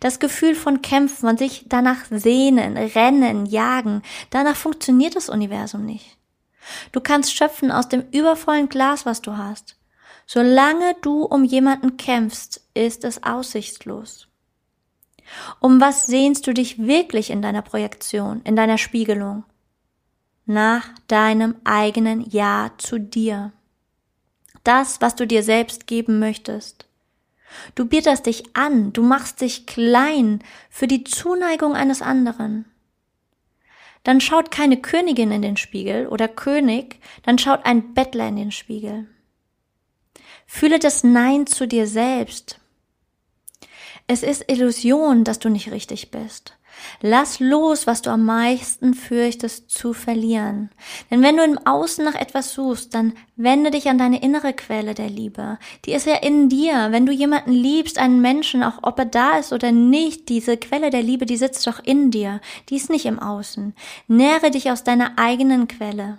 Das 0.00 0.18
Gefühl 0.18 0.54
von 0.54 0.82
Kämpfen, 0.82 1.28
von 1.28 1.36
sich 1.36 1.64
danach 1.68 2.04
sehnen, 2.10 2.76
rennen, 2.76 3.46
jagen, 3.46 4.02
danach 4.30 4.56
funktioniert 4.56 5.14
das 5.14 5.28
Universum 5.28 5.84
nicht. 5.84 6.16
Du 6.92 7.00
kannst 7.00 7.34
schöpfen 7.34 7.70
aus 7.70 7.88
dem 7.88 8.04
übervollen 8.10 8.68
Glas, 8.68 9.06
was 9.06 9.22
du 9.22 9.36
hast. 9.36 9.76
Solange 10.26 10.94
du 11.02 11.22
um 11.24 11.44
jemanden 11.44 11.96
kämpfst, 11.96 12.60
ist 12.80 13.04
es 13.04 13.22
aussichtslos. 13.22 14.28
Um 15.60 15.80
was 15.80 16.06
sehnst 16.06 16.46
du 16.46 16.54
dich 16.54 16.78
wirklich 16.78 17.30
in 17.30 17.42
deiner 17.42 17.62
Projektion, 17.62 18.40
in 18.42 18.56
deiner 18.56 18.78
Spiegelung? 18.78 19.44
Nach 20.46 20.88
deinem 21.06 21.56
eigenen 21.64 22.28
Ja 22.28 22.72
zu 22.78 22.98
dir. 22.98 23.52
Das, 24.64 25.00
was 25.00 25.14
du 25.14 25.26
dir 25.26 25.42
selbst 25.42 25.86
geben 25.86 26.18
möchtest. 26.18 26.86
Du 27.74 27.84
bieterst 27.84 28.26
dich 28.26 28.56
an, 28.56 28.92
du 28.92 29.02
machst 29.02 29.40
dich 29.40 29.66
klein 29.66 30.42
für 30.68 30.86
die 30.86 31.04
Zuneigung 31.04 31.74
eines 31.74 32.02
anderen. 32.02 32.64
Dann 34.02 34.20
schaut 34.20 34.50
keine 34.50 34.80
Königin 34.80 35.30
in 35.30 35.42
den 35.42 35.56
Spiegel 35.56 36.06
oder 36.06 36.26
König, 36.26 37.00
dann 37.22 37.38
schaut 37.38 37.66
ein 37.66 37.92
Bettler 37.92 38.28
in 38.28 38.36
den 38.36 38.52
Spiegel. 38.52 39.06
Fühle 40.46 40.78
das 40.78 41.04
Nein 41.04 41.46
zu 41.46 41.66
dir 41.66 41.86
selbst. 41.86 42.59
Es 44.12 44.24
ist 44.24 44.50
Illusion, 44.50 45.22
dass 45.22 45.38
du 45.38 45.48
nicht 45.50 45.70
richtig 45.70 46.10
bist. 46.10 46.54
Lass 47.00 47.38
los, 47.38 47.86
was 47.86 48.02
du 48.02 48.10
am 48.10 48.24
meisten 48.24 48.94
fürchtest 48.94 49.70
zu 49.70 49.92
verlieren. 49.92 50.70
Denn 51.12 51.22
wenn 51.22 51.36
du 51.36 51.44
im 51.44 51.64
Außen 51.64 52.04
nach 52.04 52.16
etwas 52.16 52.52
suchst, 52.52 52.92
dann 52.92 53.12
wende 53.36 53.70
dich 53.70 53.88
an 53.88 53.98
deine 53.98 54.20
innere 54.20 54.52
Quelle 54.52 54.94
der 54.94 55.08
Liebe. 55.08 55.60
Die 55.84 55.92
ist 55.92 56.06
ja 56.06 56.16
in 56.16 56.48
dir. 56.48 56.88
Wenn 56.90 57.06
du 57.06 57.12
jemanden 57.12 57.52
liebst, 57.52 57.98
einen 57.98 58.20
Menschen, 58.20 58.64
auch 58.64 58.80
ob 58.82 58.98
er 58.98 59.04
da 59.04 59.38
ist 59.38 59.52
oder 59.52 59.70
nicht, 59.70 60.28
diese 60.28 60.56
Quelle 60.56 60.90
der 60.90 61.04
Liebe, 61.04 61.24
die 61.24 61.36
sitzt 61.36 61.64
doch 61.68 61.78
in 61.78 62.10
dir. 62.10 62.40
Die 62.68 62.78
ist 62.78 62.90
nicht 62.90 63.06
im 63.06 63.20
Außen. 63.20 63.76
Nähre 64.08 64.50
dich 64.50 64.72
aus 64.72 64.82
deiner 64.82 65.20
eigenen 65.20 65.68
Quelle. 65.68 66.18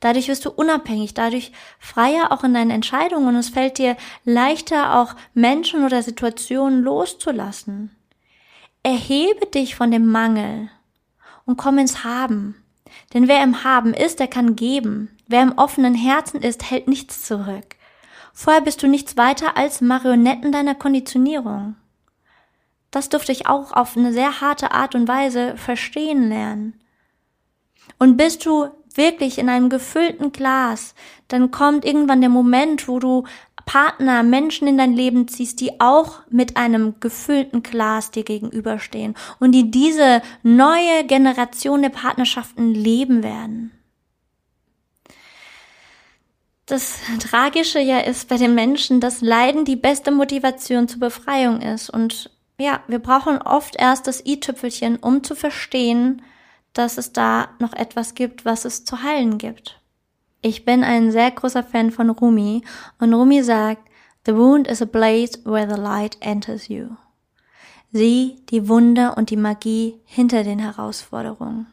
Dadurch 0.00 0.28
wirst 0.28 0.44
du 0.44 0.50
unabhängig, 0.50 1.14
dadurch 1.14 1.52
freier 1.78 2.32
auch 2.32 2.44
in 2.44 2.54
deinen 2.54 2.70
Entscheidungen 2.70 3.28
und 3.28 3.36
es 3.36 3.48
fällt 3.48 3.78
dir 3.78 3.96
leichter 4.24 4.98
auch 4.98 5.14
Menschen 5.34 5.84
oder 5.84 6.02
Situationen 6.02 6.82
loszulassen. 6.82 7.94
Erhebe 8.82 9.46
dich 9.46 9.74
von 9.74 9.90
dem 9.90 10.06
Mangel 10.06 10.70
und 11.44 11.56
komm 11.56 11.78
ins 11.78 12.04
Haben. 12.04 12.62
Denn 13.14 13.28
wer 13.28 13.42
im 13.42 13.64
Haben 13.64 13.94
ist, 13.94 14.20
der 14.20 14.28
kann 14.28 14.56
geben. 14.56 15.16
Wer 15.26 15.42
im 15.42 15.58
offenen 15.58 15.94
Herzen 15.94 16.40
ist, 16.40 16.70
hält 16.70 16.88
nichts 16.88 17.24
zurück. 17.24 17.76
Vorher 18.32 18.62
bist 18.62 18.82
du 18.82 18.86
nichts 18.86 19.16
weiter 19.16 19.56
als 19.56 19.80
Marionetten 19.80 20.52
deiner 20.52 20.74
Konditionierung. 20.74 21.76
Das 22.90 23.08
durfte 23.08 23.32
ich 23.32 23.46
auch 23.46 23.72
auf 23.72 23.96
eine 23.96 24.12
sehr 24.12 24.40
harte 24.40 24.72
Art 24.72 24.94
und 24.94 25.08
Weise 25.08 25.56
verstehen 25.56 26.28
lernen. 26.28 26.80
Und 27.98 28.16
bist 28.16 28.44
du 28.46 28.68
wirklich 28.96 29.38
in 29.38 29.48
einem 29.48 29.68
gefüllten 29.68 30.32
Glas, 30.32 30.94
dann 31.28 31.50
kommt 31.50 31.84
irgendwann 31.84 32.20
der 32.20 32.30
Moment, 32.30 32.88
wo 32.88 32.98
du 32.98 33.24
Partner, 33.66 34.22
Menschen 34.22 34.68
in 34.68 34.78
dein 34.78 34.94
Leben 34.94 35.26
ziehst, 35.26 35.60
die 35.60 35.80
auch 35.80 36.20
mit 36.30 36.56
einem 36.56 36.94
gefüllten 37.00 37.62
Glas 37.62 38.12
dir 38.12 38.22
gegenüberstehen 38.22 39.14
und 39.40 39.52
die 39.52 39.70
diese 39.70 40.22
neue 40.42 41.04
Generation 41.06 41.82
der 41.82 41.90
Partnerschaften 41.90 42.72
leben 42.72 43.24
werden. 43.24 43.72
Das 46.66 46.98
Tragische 47.20 47.80
ja 47.80 47.98
ist 47.98 48.28
bei 48.28 48.36
den 48.36 48.54
Menschen, 48.54 49.00
dass 49.00 49.20
Leiden 49.20 49.64
die 49.64 49.76
beste 49.76 50.10
Motivation 50.10 50.88
zur 50.88 51.00
Befreiung 51.00 51.60
ist. 51.60 51.90
Und 51.90 52.30
ja, 52.58 52.80
wir 52.88 52.98
brauchen 52.98 53.40
oft 53.40 53.76
erst 53.76 54.08
das 54.08 54.24
i-Tüpfelchen, 54.26 54.96
um 54.96 55.22
zu 55.22 55.36
verstehen, 55.36 56.22
dass 56.78 56.98
es 56.98 57.12
da 57.12 57.48
noch 57.58 57.72
etwas 57.72 58.14
gibt, 58.14 58.44
was 58.44 58.64
es 58.64 58.84
zu 58.84 59.02
heilen 59.02 59.38
gibt. 59.38 59.80
Ich 60.42 60.64
bin 60.64 60.84
ein 60.84 61.10
sehr 61.10 61.30
großer 61.30 61.62
Fan 61.62 61.90
von 61.90 62.10
Rumi 62.10 62.62
und 62.98 63.12
Rumi 63.12 63.42
sagt, 63.42 63.88
The 64.26 64.34
wound 64.34 64.66
is 64.66 64.82
a 64.82 64.86
place 64.86 65.40
where 65.44 65.72
the 65.72 65.80
light 65.80 66.16
enters 66.20 66.68
you. 66.68 66.96
Sieh 67.92 68.42
die 68.50 68.68
Wunde 68.68 69.14
und 69.14 69.30
die 69.30 69.36
Magie 69.36 70.00
hinter 70.04 70.42
den 70.42 70.58
Herausforderungen. 70.58 71.68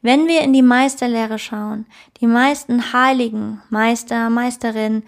Wenn 0.00 0.26
wir 0.26 0.40
in 0.40 0.52
die 0.52 0.62
Meisterlehre 0.62 1.38
schauen, 1.38 1.86
die 2.20 2.26
meisten 2.26 2.92
Heiligen, 2.92 3.62
Meister, 3.70 4.30
Meisterinnen 4.30 5.04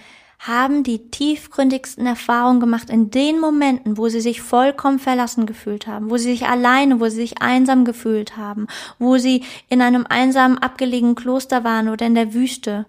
haben 0.47 0.83
die 0.83 1.11
tiefgründigsten 1.11 2.07
Erfahrungen 2.07 2.61
gemacht 2.61 2.91
in 2.91 3.11
den 3.11 3.41
Momenten, 3.41 3.97
wo 3.97 4.09
sie 4.09 4.21
sich 4.21 4.43
vollkommen 4.43 4.99
verlassen 4.99 5.47
gefühlt 5.47 5.87
haben, 5.87 6.11
wo 6.11 6.19
sie 6.19 6.31
sich 6.33 6.47
alleine, 6.47 7.01
wo 7.01 7.09
sie 7.09 7.17
sich 7.17 7.41
einsam 7.41 7.87
gefühlt 7.87 8.37
haben, 8.37 8.67
wo 8.99 9.17
sie 9.17 9.43
in 9.71 9.81
einem 9.81 10.07
einsamen 10.07 10.59
abgelegenen 10.59 11.15
Kloster 11.15 11.65
waren 11.65 11.89
oder 11.89 12.05
in 12.05 12.15
der 12.15 12.35
Wüste. 12.35 12.85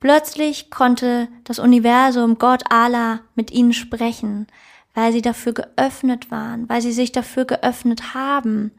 Plötzlich 0.00 0.70
konnte 0.70 1.28
das 1.44 1.58
Universum, 1.58 2.36
Gott 2.36 2.64
Allah, 2.70 3.20
mit 3.34 3.50
ihnen 3.50 3.72
sprechen, 3.72 4.46
weil 4.92 5.12
sie 5.12 5.22
dafür 5.22 5.54
geöffnet 5.54 6.30
waren, 6.30 6.68
weil 6.68 6.82
sie 6.82 6.92
sich 6.92 7.10
dafür 7.10 7.46
geöffnet 7.46 8.12
haben. 8.12 8.70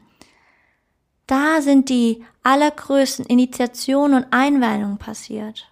Da 1.26 1.60
sind 1.62 1.88
die 1.88 2.24
allergrößten 2.44 3.26
Initiationen 3.26 4.22
und 4.22 4.32
Einweihungen 4.32 4.98
passiert. 4.98 5.67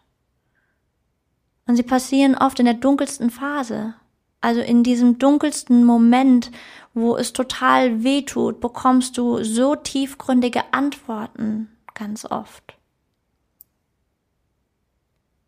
Und 1.67 1.77
sie 1.77 1.83
passieren 1.83 2.37
oft 2.37 2.59
in 2.59 2.65
der 2.65 2.75
dunkelsten 2.75 3.31
Phase. 3.31 3.95
Also 4.41 4.61
in 4.61 4.83
diesem 4.83 5.19
dunkelsten 5.19 5.85
Moment, 5.85 6.51
wo 6.95 7.17
es 7.17 7.33
total 7.33 8.05
weh 8.05 8.23
tut, 8.23 8.61
bekommst 8.61 9.19
du 9.19 9.43
so 9.43 9.75
tiefgründige 9.75 10.73
Antworten 10.73 11.69
ganz 11.95 12.25
oft. 12.25 12.77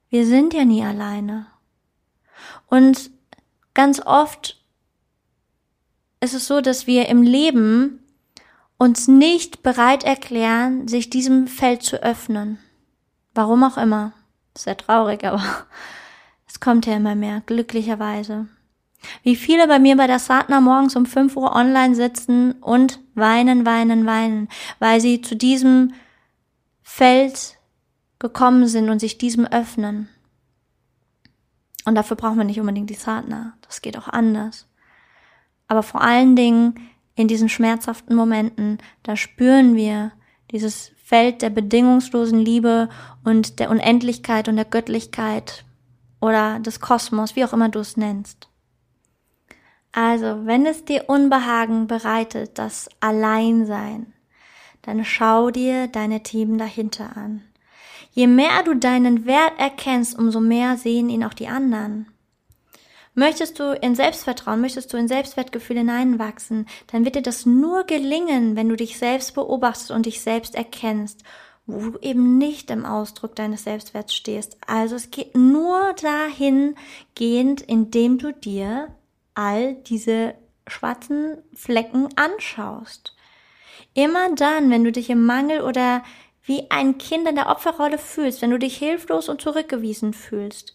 Wir 0.08 0.26
sind 0.26 0.54
ja 0.54 0.64
nie 0.64 0.82
alleine. 0.82 1.46
Und 2.66 3.10
ganz 3.75 4.00
oft 4.04 4.60
ist 6.20 6.34
es 6.34 6.46
so, 6.46 6.60
dass 6.60 6.87
wir 6.87 7.08
im 7.08 7.22
Leben 7.22 8.02
uns 8.78 9.08
nicht 9.08 9.62
bereit 9.62 10.04
erklären, 10.04 10.88
sich 10.88 11.10
diesem 11.10 11.46
Feld 11.46 11.82
zu 11.82 12.02
öffnen. 12.02 12.58
Warum 13.34 13.62
auch 13.64 13.76
immer. 13.76 14.12
Sehr 14.56 14.76
traurig, 14.76 15.25
aber 15.25 15.42
es 16.58 16.60
kommt 16.60 16.86
ja 16.86 16.96
immer 16.96 17.14
mehr, 17.14 17.40
glücklicherweise. 17.46 18.48
Wie 19.22 19.36
viele 19.36 19.68
bei 19.68 19.78
mir 19.78 19.96
bei 19.96 20.08
der 20.08 20.18
Satna 20.18 20.60
morgens 20.60 20.96
um 20.96 21.06
5 21.06 21.36
Uhr 21.36 21.54
online 21.54 21.94
sitzen 21.94 22.50
und 22.60 22.98
weinen, 23.14 23.64
weinen, 23.64 24.06
weinen, 24.06 24.48
weil 24.80 25.00
sie 25.00 25.22
zu 25.22 25.36
diesem 25.36 25.92
Feld 26.82 27.58
gekommen 28.18 28.66
sind 28.66 28.90
und 28.90 28.98
sich 28.98 29.18
diesem 29.18 29.46
öffnen. 29.46 30.08
Und 31.84 31.94
dafür 31.94 32.16
brauchen 32.16 32.38
wir 32.38 32.44
nicht 32.44 32.58
unbedingt 32.58 32.90
die 32.90 32.94
Satna. 32.94 33.56
Das 33.62 33.80
geht 33.80 33.96
auch 33.96 34.08
anders. 34.08 34.66
Aber 35.68 35.84
vor 35.84 36.00
allen 36.00 36.34
Dingen 36.34 36.74
in 37.14 37.28
diesen 37.28 37.48
schmerzhaften 37.48 38.16
Momenten, 38.16 38.78
da 39.04 39.14
spüren 39.14 39.76
wir 39.76 40.10
dieses 40.50 40.90
Feld 41.04 41.40
der 41.40 41.50
bedingungslosen 41.50 42.40
Liebe 42.40 42.88
und 43.22 43.60
der 43.60 43.70
Unendlichkeit 43.70 44.48
und 44.48 44.56
der 44.56 44.64
Göttlichkeit 44.64 45.64
oder 46.20 46.58
des 46.60 46.80
Kosmos, 46.80 47.37
wie 47.37 47.44
auch 47.44 47.52
immer 47.52 47.68
du 47.68 47.78
es 47.80 47.96
nennst. 47.96 48.48
Also, 49.92 50.46
wenn 50.46 50.66
es 50.66 50.84
dir 50.84 51.04
Unbehagen 51.08 51.87
bereitet, 51.87 52.58
das 52.58 52.88
Alleinsein, 53.00 54.12
dann 54.82 55.04
schau 55.04 55.50
dir 55.50 55.88
deine 55.88 56.22
Themen 56.22 56.58
dahinter 56.58 57.16
an. 57.16 57.42
Je 58.12 58.26
mehr 58.26 58.62
du 58.64 58.75
deinen 58.75 59.26
Wert 59.26 59.52
erkennst, 59.58 60.18
umso 60.18 60.40
mehr 60.40 60.76
sehen 60.76 61.08
ihn 61.08 61.25
auch 61.25 61.34
die 61.34 61.48
anderen. 61.48 62.06
Möchtest 63.14 63.58
du 63.58 63.72
in 63.72 63.96
Selbstvertrauen, 63.96 64.60
möchtest 64.60 64.92
du 64.92 64.96
in 64.96 65.08
Selbstwertgefühl 65.08 65.78
hineinwachsen, 65.78 66.66
dann 66.92 67.04
wird 67.04 67.16
dir 67.16 67.22
das 67.22 67.46
nur 67.46 67.84
gelingen, 67.84 68.54
wenn 68.54 68.68
du 68.68 68.76
dich 68.76 68.96
selbst 68.96 69.34
beobachtest 69.34 69.90
und 69.90 70.06
dich 70.06 70.20
selbst 70.20 70.54
erkennst, 70.54 71.25
wo 71.68 71.90
du 71.90 71.98
eben 72.00 72.38
nicht 72.38 72.70
im 72.70 72.87
Ausdruck 72.87 73.37
deines 73.37 73.64
Selbstwerts 73.64 74.14
stehst. 74.14 74.56
Also 74.66 74.96
es 74.96 75.10
geht 75.10 75.37
nur 75.37 75.92
dahingehend, 76.00 77.60
indem 77.60 78.16
du 78.16 78.32
dir 78.32 78.88
all 79.34 79.75
diese 79.75 80.34
schwarzen 80.66 81.37
Flecken 81.54 82.08
anschaust. 82.16 83.14
Immer 83.92 84.34
dann, 84.34 84.70
wenn 84.70 84.82
du 84.82 84.92
dich 84.92 85.10
im 85.10 85.26
Mangel 85.26 85.60
oder 85.60 86.02
wie 86.42 86.70
ein 86.70 86.96
Kind 86.96 87.28
in 87.28 87.34
der 87.34 87.50
Opferrolle 87.50 87.98
fühlst, 87.98 88.40
wenn 88.40 88.50
du 88.50 88.58
dich 88.58 88.78
hilflos 88.78 89.28
und 89.28 89.42
zurückgewiesen 89.42 90.14
fühlst, 90.14 90.75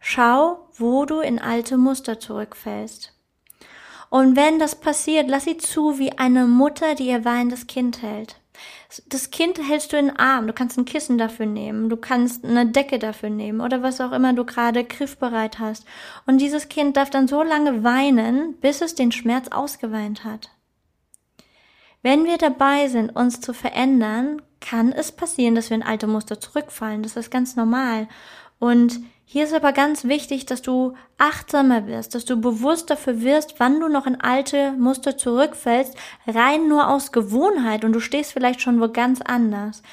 schau, 0.00 0.68
wo 0.74 1.06
du 1.06 1.20
in 1.20 1.38
alte 1.38 1.78
Muster 1.78 2.20
zurückfällst. 2.20 3.14
Und 4.10 4.36
wenn 4.36 4.58
das 4.58 4.74
passiert, 4.74 5.30
lass 5.30 5.44
sie 5.44 5.56
zu 5.56 5.98
wie 5.98 6.18
eine 6.18 6.46
Mutter, 6.46 6.94
die 6.94 7.06
ihr 7.06 7.24
weinendes 7.24 7.66
Kind 7.66 8.02
hält. 8.02 8.39
Das 9.08 9.30
Kind 9.30 9.58
hältst 9.58 9.92
du 9.92 9.96
in 9.96 10.06
den 10.06 10.16
Arm, 10.18 10.46
du 10.46 10.52
kannst 10.52 10.76
ein 10.76 10.84
Kissen 10.84 11.16
dafür 11.16 11.46
nehmen, 11.46 11.88
du 11.88 11.96
kannst 11.96 12.44
eine 12.44 12.66
Decke 12.66 12.98
dafür 12.98 13.30
nehmen 13.30 13.60
oder 13.60 13.82
was 13.82 14.00
auch 14.00 14.12
immer 14.12 14.32
du 14.32 14.44
gerade 14.44 14.84
griffbereit 14.84 15.58
hast. 15.58 15.84
Und 16.26 16.38
dieses 16.38 16.68
Kind 16.68 16.96
darf 16.96 17.10
dann 17.10 17.28
so 17.28 17.42
lange 17.42 17.84
weinen, 17.84 18.54
bis 18.54 18.80
es 18.80 18.94
den 18.94 19.12
Schmerz 19.12 19.48
ausgeweint 19.48 20.24
hat. 20.24 20.50
Wenn 22.02 22.24
wir 22.24 22.38
dabei 22.38 22.88
sind, 22.88 23.14
uns 23.14 23.40
zu 23.40 23.52
verändern, 23.52 24.42
kann 24.60 24.92
es 24.92 25.12
passieren, 25.12 25.54
dass 25.54 25.70
wir 25.70 25.76
in 25.76 25.82
alte 25.82 26.06
Muster 26.06 26.40
zurückfallen. 26.40 27.02
Das 27.02 27.16
ist 27.16 27.30
ganz 27.30 27.56
normal. 27.56 28.08
Und 28.58 29.00
hier 29.32 29.44
ist 29.44 29.54
aber 29.54 29.72
ganz 29.72 30.06
wichtig, 30.06 30.44
dass 30.46 30.60
du 30.60 30.94
achtsamer 31.16 31.86
wirst, 31.86 32.16
dass 32.16 32.24
du 32.24 32.40
bewusst 32.40 32.90
dafür 32.90 33.20
wirst, 33.20 33.54
wann 33.58 33.78
du 33.78 33.86
noch 33.86 34.08
in 34.08 34.20
alte 34.20 34.72
Muster 34.72 35.16
zurückfällst, 35.16 35.94
rein 36.26 36.66
nur 36.66 36.88
aus 36.88 37.12
Gewohnheit 37.12 37.84
und 37.84 37.92
du 37.92 38.00
stehst 38.00 38.32
vielleicht 38.32 38.60
schon 38.60 38.80
wo 38.80 38.88
ganz 38.88 39.20
anders. 39.20 39.84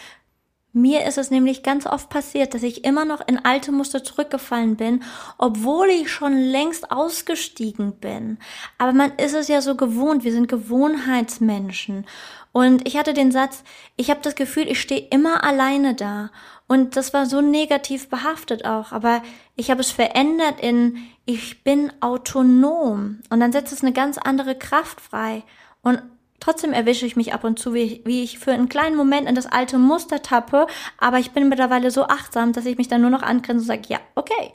Mir 0.74 1.06
ist 1.06 1.20
es 1.20 1.30
nämlich 1.30 1.62
ganz 1.62 1.86
oft 1.86 2.10
passiert, 2.10 2.56
dass 2.56 2.64
ich 2.64 2.84
immer 2.84 3.06
noch 3.06 3.28
in 3.28 3.38
alte 3.46 3.72
Muster 3.72 4.04
zurückgefallen 4.04 4.76
bin, 4.76 5.04
obwohl 5.38 5.90
ich 5.90 6.12
schon 6.12 6.36
längst 6.36 6.92
ausgestiegen 6.92 7.94
bin. 8.00 8.40
Aber 8.80 8.92
man 8.92 9.12
ist 9.18 9.36
es 9.36 9.48
ja 9.50 9.62
so 9.62 9.76
gewohnt, 9.76 10.24
wir 10.24 10.32
sind 10.32 10.48
Gewohnheitsmenschen. 10.48 12.08
Und 12.54 12.88
ich 12.88 12.98
hatte 12.98 13.14
den 13.14 13.32
Satz, 13.32 13.64
ich 13.98 14.10
habe 14.10 14.22
das 14.24 14.34
Gefühl, 14.34 14.68
ich 14.68 14.82
stehe 14.82 15.08
immer 15.12 15.44
alleine 15.44 15.94
da. 15.94 16.32
Und 16.68 16.98
das 16.98 17.14
war 17.14 17.26
so 17.26 17.42
negativ 17.42 18.10
behaftet 18.10 18.66
auch. 18.66 18.92
Aber 18.92 19.22
ich 19.56 19.72
habe 19.72 19.82
es 19.82 19.92
verändert 19.92 20.60
in, 20.60 20.98
ich 21.26 21.64
bin 21.64 21.92
autonom. 22.02 23.20
Und 23.30 23.40
dann 23.40 23.52
setzt 23.52 23.72
es 23.72 23.82
eine 23.82 23.94
ganz 23.94 24.18
andere 24.18 24.56
Kraft 24.56 25.00
frei. 25.00 25.44
Und 25.82 26.02
trotzdem 26.42 26.74
erwische 26.74 27.06
ich 27.06 27.16
mich 27.16 27.34
ab 27.34 27.46
und 27.46 27.58
zu, 27.58 27.74
wie 27.74 27.84
ich, 27.84 28.06
wie 28.06 28.24
ich 28.24 28.40
für 28.40 28.52
einen 28.52 28.70
kleinen 28.70 28.98
Moment 28.98 29.30
in 29.30 29.36
das 29.36 29.48
alte 29.48 29.78
Muster 29.78 30.22
tappe. 30.22 30.68
Aber 30.98 31.20
ich 31.20 31.32
bin 31.32 31.48
mittlerweile 31.48 31.90
so 31.90 32.04
achtsam, 32.08 32.52
dass 32.52 32.66
ich 32.66 32.78
mich 32.78 32.90
dann 32.90 33.02
nur 33.02 33.10
noch 33.10 33.24
angrenze 33.24 33.62
und 33.62 33.68
sage, 33.68 33.88
ja, 33.88 34.00
okay. 34.16 34.54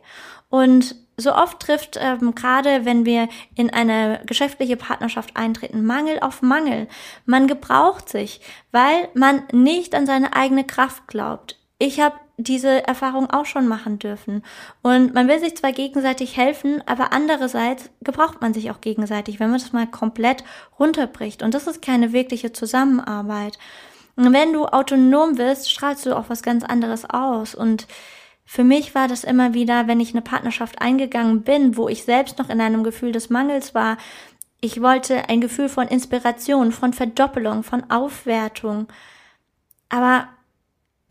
Und 0.51 0.97
so 1.17 1.35
oft 1.35 1.61
trifft 1.61 1.99
ähm, 1.99 2.35
gerade, 2.35 2.85
wenn 2.85 3.07
wir 3.07 3.29
in 3.55 3.71
eine 3.71 4.21
geschäftliche 4.27 4.77
Partnerschaft 4.77 5.35
eintreten, 5.37 5.85
Mangel 5.85 6.21
auf 6.21 6.43
Mangel. 6.43 6.89
Man 7.25 7.47
gebraucht 7.47 8.11
sich, 8.11 8.43
weil 8.71 9.09
man 9.15 9.45
nicht 9.53 9.95
an 9.95 10.07
seine 10.07 10.35
eigene 10.35 10.65
Kraft 10.65 11.07
glaubt. 11.09 11.59
Ich 11.85 11.99
habe 11.99 12.15
diese 12.37 12.87
Erfahrung 12.87 13.29
auch 13.31 13.45
schon 13.45 13.67
machen 13.67 13.99
dürfen. 13.99 14.45
Und 14.83 15.15
man 15.15 15.27
will 15.27 15.41
sich 15.41 15.57
zwar 15.57 15.73
gegenseitig 15.73 16.37
helfen, 16.37 16.81
aber 16.87 17.13
andererseits 17.13 17.91
gebraucht 18.03 18.41
man 18.41 18.55
sich 18.55 18.71
auch 18.71 18.81
gegenseitig, 18.81 19.41
wenn 19.41 19.51
man 19.51 19.59
das 19.59 19.73
mal 19.73 19.89
komplett 19.89 20.45
runterbricht. 20.79 21.43
Und 21.43 21.55
das 21.55 21.67
ist 21.67 21.83
keine 21.83 22.13
wirkliche 22.13 22.53
Zusammenarbeit. 22.53 23.59
Und 24.15 24.33
wenn 24.33 24.53
du 24.53 24.67
autonom 24.67 25.35
bist, 25.35 25.73
strahlst 25.73 26.07
du 26.07 26.17
auch 26.17 26.27
was 26.29 26.45
ganz 26.45 26.63
anderes 26.63 27.05
aus. 27.11 27.57
Und 27.57 27.89
für 28.45 28.63
mich 28.63 28.95
war 28.95 29.09
das 29.09 29.25
immer 29.25 29.53
wieder, 29.53 29.89
wenn 29.89 29.99
ich 29.99 30.13
eine 30.13 30.23
Partnerschaft 30.23 30.81
eingegangen 30.81 31.43
bin, 31.43 31.77
wo 31.77 31.89
ich 31.89 32.05
selbst 32.05 32.39
noch 32.39 32.49
in 32.49 32.61
einem 32.61 32.85
Gefühl 32.85 33.11
des 33.11 33.29
Mangels 33.29 33.75
war, 33.75 33.97
ich 34.61 34.81
wollte 34.81 35.29
ein 35.29 35.41
Gefühl 35.41 35.69
von 35.69 35.89
Inspiration, 35.89 36.71
von 36.71 36.93
Verdoppelung, 36.93 37.65
von 37.65 37.91
Aufwertung. 37.91 38.87
Aber 39.89 40.29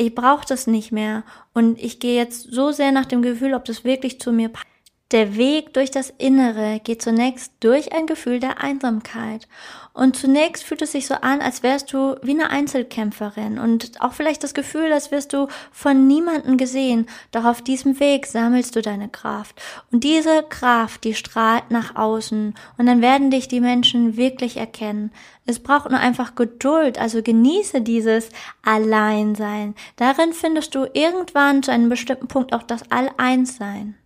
ich 0.01 0.15
brauche 0.15 0.46
das 0.48 0.67
nicht 0.67 0.91
mehr 0.91 1.24
und 1.53 1.79
ich 1.79 2.00
gehe 2.00 2.15
jetzt 2.15 2.51
so 2.51 2.72
sehr 2.72 2.91
nach 2.91 3.05
dem 3.05 3.22
Gefühl, 3.22 3.53
ob 3.53 3.65
das 3.65 3.84
wirklich 3.84 4.20
zu 4.20 4.31
mir 4.31 4.50
passt. 4.50 4.71
Der 5.12 5.36
Weg 5.36 5.74
durch 5.74 5.91
das 5.91 6.13
Innere 6.20 6.80
geht 6.82 7.02
zunächst 7.02 7.52
durch 7.60 7.91
ein 7.91 8.06
Gefühl 8.06 8.39
der 8.39 8.63
Einsamkeit. 8.63 9.45
Und 9.91 10.15
zunächst 10.15 10.63
fühlt 10.63 10.82
es 10.82 10.93
sich 10.93 11.06
so 11.06 11.15
an, 11.15 11.41
als 11.41 11.63
wärst 11.63 11.91
du 11.91 12.15
wie 12.21 12.32
eine 12.32 12.50
Einzelkämpferin 12.50 13.60
und 13.60 14.00
auch 14.00 14.13
vielleicht 14.13 14.41
das 14.41 14.54
Gefühl, 14.54 14.93
als 14.93 15.12
wirst 15.12 15.34
du 15.34 15.50
von 15.74 16.08
niemanden 16.08 16.56
gesehen. 16.56 17.08
Doch 17.32 17.43
auf 17.43 17.62
diesem 17.62 18.00
Weg 18.00 18.26
sammelst 18.26 18.74
du 18.74 18.82
deine 18.82 19.10
Kraft. 19.10 19.62
Und 19.91 20.06
diese 20.06 20.43
Kraft, 20.43 21.04
die 21.04 21.13
strahlt 21.13 21.71
nach 21.71 21.97
außen 21.97 22.56
und 22.78 22.86
dann 22.86 23.02
werden 23.02 23.32
dich 23.32 23.50
die 23.50 23.60
Menschen 23.60 24.15
wirklich 24.15 24.56
erkennen. 24.56 25.12
Es 25.45 25.60
braucht 25.60 25.89
nur 25.89 26.00
einfach 26.00 26.36
Geduld, 26.36 26.97
also 27.00 27.21
genieße 27.21 27.82
dieses 27.82 28.30
Alleinsein. 28.63 29.76
Darin 29.97 30.32
findest 30.32 30.74
du 30.74 30.86
irgendwann 30.93 31.63
zu 31.63 31.71
einem 31.71 31.89
bestimmten 31.89 32.30
Punkt 32.30 32.54
auch 32.54 32.63
das 32.63 32.89
All-Eins-Sein. 32.89 33.97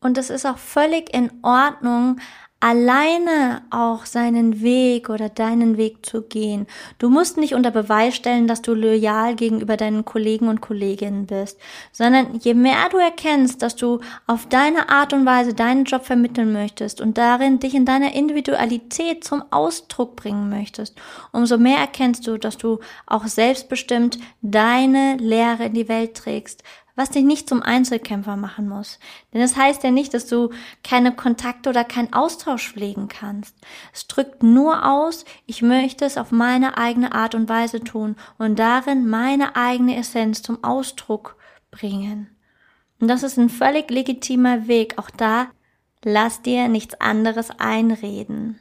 Und 0.00 0.16
es 0.16 0.30
ist 0.30 0.46
auch 0.46 0.58
völlig 0.58 1.12
in 1.14 1.30
Ordnung, 1.42 2.20
alleine 2.62 3.62
auch 3.70 4.04
seinen 4.04 4.60
Weg 4.60 5.08
oder 5.08 5.30
deinen 5.30 5.78
Weg 5.78 6.04
zu 6.04 6.20
gehen. 6.20 6.66
Du 6.98 7.08
musst 7.08 7.38
nicht 7.38 7.54
unter 7.54 7.70
Beweis 7.70 8.14
stellen, 8.14 8.46
dass 8.46 8.60
du 8.60 8.74
loyal 8.74 9.34
gegenüber 9.34 9.78
deinen 9.78 10.04
Kollegen 10.04 10.48
und 10.48 10.60
Kolleginnen 10.60 11.24
bist, 11.26 11.58
sondern 11.90 12.38
je 12.38 12.52
mehr 12.52 12.90
du 12.90 12.98
erkennst, 12.98 13.62
dass 13.62 13.76
du 13.76 14.00
auf 14.26 14.46
deine 14.46 14.90
Art 14.90 15.14
und 15.14 15.24
Weise 15.24 15.54
deinen 15.54 15.84
Job 15.84 16.04
vermitteln 16.04 16.52
möchtest 16.52 17.00
und 17.00 17.16
darin 17.16 17.60
dich 17.60 17.74
in 17.74 17.86
deiner 17.86 18.14
Individualität 18.14 19.24
zum 19.24 19.42
Ausdruck 19.50 20.16
bringen 20.16 20.50
möchtest, 20.50 21.00
umso 21.32 21.56
mehr 21.56 21.78
erkennst 21.78 22.26
du, 22.26 22.36
dass 22.36 22.58
du 22.58 22.80
auch 23.06 23.26
selbstbestimmt 23.26 24.18
deine 24.42 25.16
Lehre 25.16 25.64
in 25.64 25.74
die 25.74 25.88
Welt 25.88 26.14
trägst, 26.14 26.62
was 27.00 27.08
dich 27.08 27.24
nicht 27.24 27.48
zum 27.48 27.62
Einzelkämpfer 27.62 28.36
machen 28.36 28.68
muss. 28.68 28.98
Denn 29.32 29.40
das 29.40 29.56
heißt 29.56 29.82
ja 29.84 29.90
nicht, 29.90 30.12
dass 30.12 30.26
du 30.26 30.50
keine 30.84 31.16
Kontakte 31.16 31.70
oder 31.70 31.82
keinen 31.82 32.12
Austausch 32.12 32.68
pflegen 32.68 33.08
kannst. 33.08 33.56
Es 33.94 34.06
drückt 34.06 34.42
nur 34.42 34.86
aus, 34.86 35.24
ich 35.46 35.62
möchte 35.62 36.04
es 36.04 36.18
auf 36.18 36.30
meine 36.30 36.76
eigene 36.76 37.14
Art 37.14 37.34
und 37.34 37.48
Weise 37.48 37.80
tun 37.80 38.16
und 38.36 38.58
darin 38.58 39.08
meine 39.08 39.56
eigene 39.56 39.96
Essenz 39.96 40.42
zum 40.42 40.62
Ausdruck 40.62 41.36
bringen. 41.70 42.36
Und 43.00 43.08
das 43.08 43.22
ist 43.22 43.38
ein 43.38 43.48
völlig 43.48 43.90
legitimer 43.90 44.68
Weg. 44.68 44.98
Auch 44.98 45.08
da 45.08 45.46
lass 46.04 46.42
dir 46.42 46.68
nichts 46.68 47.00
anderes 47.00 47.48
einreden. 47.58 48.60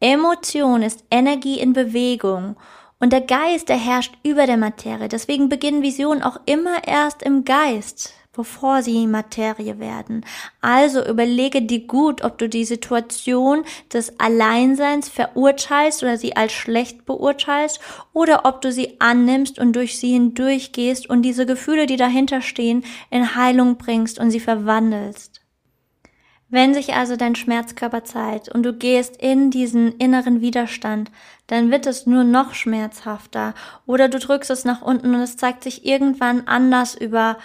Emotion 0.00 0.82
ist 0.82 1.04
Energie 1.12 1.60
in 1.60 1.74
Bewegung 1.74 2.56
und 3.00 3.12
der 3.12 3.20
Geist, 3.20 3.68
der 3.68 3.76
herrscht 3.76 4.14
über 4.22 4.46
der 4.46 4.56
Materie. 4.56 5.08
Deswegen 5.08 5.48
beginnen 5.48 5.82
Visionen 5.82 6.22
auch 6.22 6.40
immer 6.46 6.86
erst 6.86 7.22
im 7.22 7.44
Geist, 7.44 8.14
bevor 8.32 8.82
sie 8.82 9.06
Materie 9.06 9.78
werden. 9.78 10.24
Also 10.60 11.04
überlege 11.04 11.62
dir 11.62 11.86
gut, 11.86 12.22
ob 12.22 12.38
du 12.38 12.48
die 12.48 12.64
Situation 12.64 13.64
des 13.92 14.18
Alleinseins 14.18 15.08
verurteilst 15.08 16.02
oder 16.02 16.16
sie 16.16 16.36
als 16.36 16.52
schlecht 16.52 17.06
beurteilst 17.06 17.80
oder 18.12 18.44
ob 18.44 18.60
du 18.60 18.72
sie 18.72 19.00
annimmst 19.00 19.58
und 19.58 19.74
durch 19.74 19.98
sie 19.98 20.12
hindurchgehst 20.12 21.08
und 21.08 21.22
diese 21.22 21.46
Gefühle, 21.46 21.86
die 21.86 21.96
dahinter 21.96 22.42
stehen, 22.42 22.84
in 23.10 23.34
Heilung 23.34 23.76
bringst 23.76 24.18
und 24.18 24.30
sie 24.30 24.40
verwandelst. 24.40 25.43
Wenn 26.54 26.72
sich 26.72 26.94
also 26.94 27.16
dein 27.16 27.34
Schmerzkörper 27.34 28.04
zeigt 28.04 28.48
und 28.48 28.62
du 28.62 28.72
gehst 28.72 29.16
in 29.16 29.50
diesen 29.50 29.90
inneren 29.98 30.40
Widerstand, 30.40 31.10
dann 31.48 31.72
wird 31.72 31.84
es 31.84 32.06
nur 32.06 32.22
noch 32.22 32.54
schmerzhafter 32.54 33.54
oder 33.86 34.08
du 34.08 34.20
drückst 34.20 34.50
es 34.50 34.64
nach 34.64 34.80
unten 34.80 35.16
und 35.16 35.20
es 35.20 35.36
zeigt 35.36 35.64
sich 35.64 35.84
irgendwann 35.84 36.46
anders 36.46 36.94
über 36.94 37.38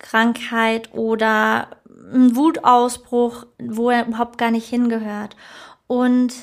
Krankheit 0.00 0.92
oder 0.92 1.68
ein 2.12 2.34
Wutausbruch, 2.34 3.46
wo 3.60 3.90
er 3.90 4.08
überhaupt 4.08 4.38
gar 4.38 4.50
nicht 4.50 4.68
hingehört. 4.68 5.36
Und 5.86 6.34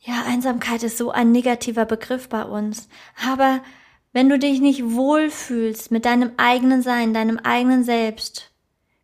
ja, 0.00 0.24
Einsamkeit 0.26 0.82
ist 0.82 0.98
so 0.98 1.12
ein 1.12 1.30
negativer 1.30 1.84
Begriff 1.84 2.28
bei 2.28 2.42
uns. 2.42 2.88
Aber 3.30 3.60
wenn 4.12 4.28
du 4.28 4.36
dich 4.36 4.60
nicht 4.60 4.82
wohlfühlst 4.90 5.92
mit 5.92 6.06
deinem 6.06 6.32
eigenen 6.38 6.82
Sein, 6.82 7.14
deinem 7.14 7.38
eigenen 7.38 7.84
Selbst, 7.84 8.51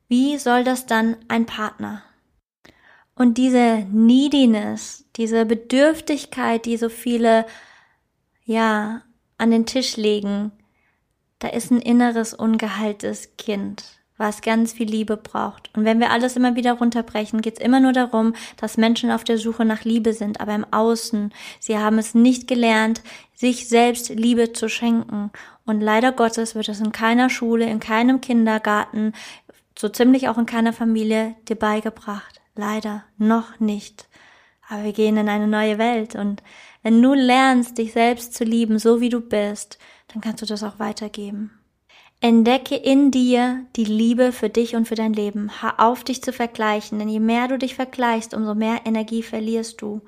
wie 0.09 0.39
soll 0.39 0.65
das 0.65 0.87
dann 0.87 1.17
ein 1.29 1.47
Partner? 1.47 2.03
Und 3.15 3.37
diese 3.37 3.87
Neediness, 3.93 5.05
diese 5.17 5.45
Bedürftigkeit, 5.45 6.65
die 6.67 6.77
so 6.77 6.89
viele, 6.89 7.47
ja, 8.45 9.03
an 9.39 9.51
den 9.51 9.67
Tisch 9.67 9.97
legen, 9.97 10.53
da 11.39 11.49
ist 11.49 11.71
ein 11.71 11.81
inneres 11.81 12.35
ungeheiltes 12.35 13.37
Kind. 13.37 13.99
was 14.19 14.43
ganz 14.43 14.73
viel 14.73 14.91
Liebe 14.91 15.17
braucht. 15.17 15.71
Und 15.75 15.85
wenn 15.85 16.01
wir 16.01 16.11
alles 16.11 16.37
immer 16.37 16.57
wieder 16.57 16.73
runterbrechen, 16.75 17.41
geht 17.41 17.59
es 17.59 17.65
immer 17.65 17.81
nur 17.81 17.93
darum, 17.93 18.35
dass 18.57 18.77
Menschen 18.77 19.11
auf 19.11 19.25
der 19.25 19.39
Suche 19.39 19.65
nach 19.65 19.85
Liebe 19.85 20.13
sind, 20.13 20.41
aber 20.41 20.55
im 20.55 20.67
Außen. 20.71 21.33
Sie 21.61 21.79
haben 21.79 21.99
es 21.99 22.15
nicht 22.15 22.49
gelernt, 22.49 23.03
sich 23.33 23.69
selbst 23.69 24.11
Liebe 24.11 24.53
zu 24.53 24.69
schenken. 24.69 25.31
Und 25.65 25.81
leider 25.81 26.13
Gottes 26.13 26.55
wird 26.55 26.69
es 26.69 26.81
in 26.81 26.93
keiner 26.93 27.31
Schule, 27.31 27.67
in 27.67 27.79
keinem 27.79 28.21
Kindergarten, 28.21 29.13
so 29.79 29.89
ziemlich 29.89 30.29
auch 30.29 30.39
in 30.39 30.47
keiner 30.47 30.73
Familie 30.73 31.37
dir 31.49 31.57
beigebracht. 31.57 32.41
Leider 32.55 33.05
noch 33.17 33.61
nicht. 33.61 34.09
Aber 34.69 34.85
wir 34.85 34.93
gehen 34.93 35.17
in 35.17 35.29
eine 35.29 35.47
neue 35.47 35.79
Welt 35.79 36.15
und 36.15 36.43
wenn 36.83 37.01
du 37.01 37.15
lernst, 37.15 37.79
dich 37.79 37.93
selbst 37.93 38.35
zu 38.35 38.45
lieben, 38.45 38.79
so 38.79 39.01
wie 39.01 39.09
du 39.09 39.21
bist, 39.21 39.79
dann 40.09 40.21
kannst 40.21 40.43
du 40.43 40.47
das 40.47 40.63
auch 40.63 40.79
weitergeben. 40.79 41.53
Entdecke 42.21 42.75
in 42.75 43.13
dir 43.13 43.65
die 43.77 43.85
Liebe 43.85 44.33
für 44.33 44.49
dich 44.49 44.75
und 44.75 44.89
für 44.89 44.97
dein 44.97 45.13
Leben. 45.13 45.51
Hör 45.63 45.79
auf, 45.79 46.03
dich 46.03 46.23
zu 46.23 46.33
vergleichen, 46.33 46.99
denn 46.99 47.09
je 47.09 47.21
mehr 47.21 47.47
du 47.47 47.59
dich 47.59 47.77
vergleichst, 47.77 48.35
umso 48.35 48.57
mehr 48.57 48.81
Energie 48.85 49.23
verlierst 49.23 49.81
du. 49.81 50.03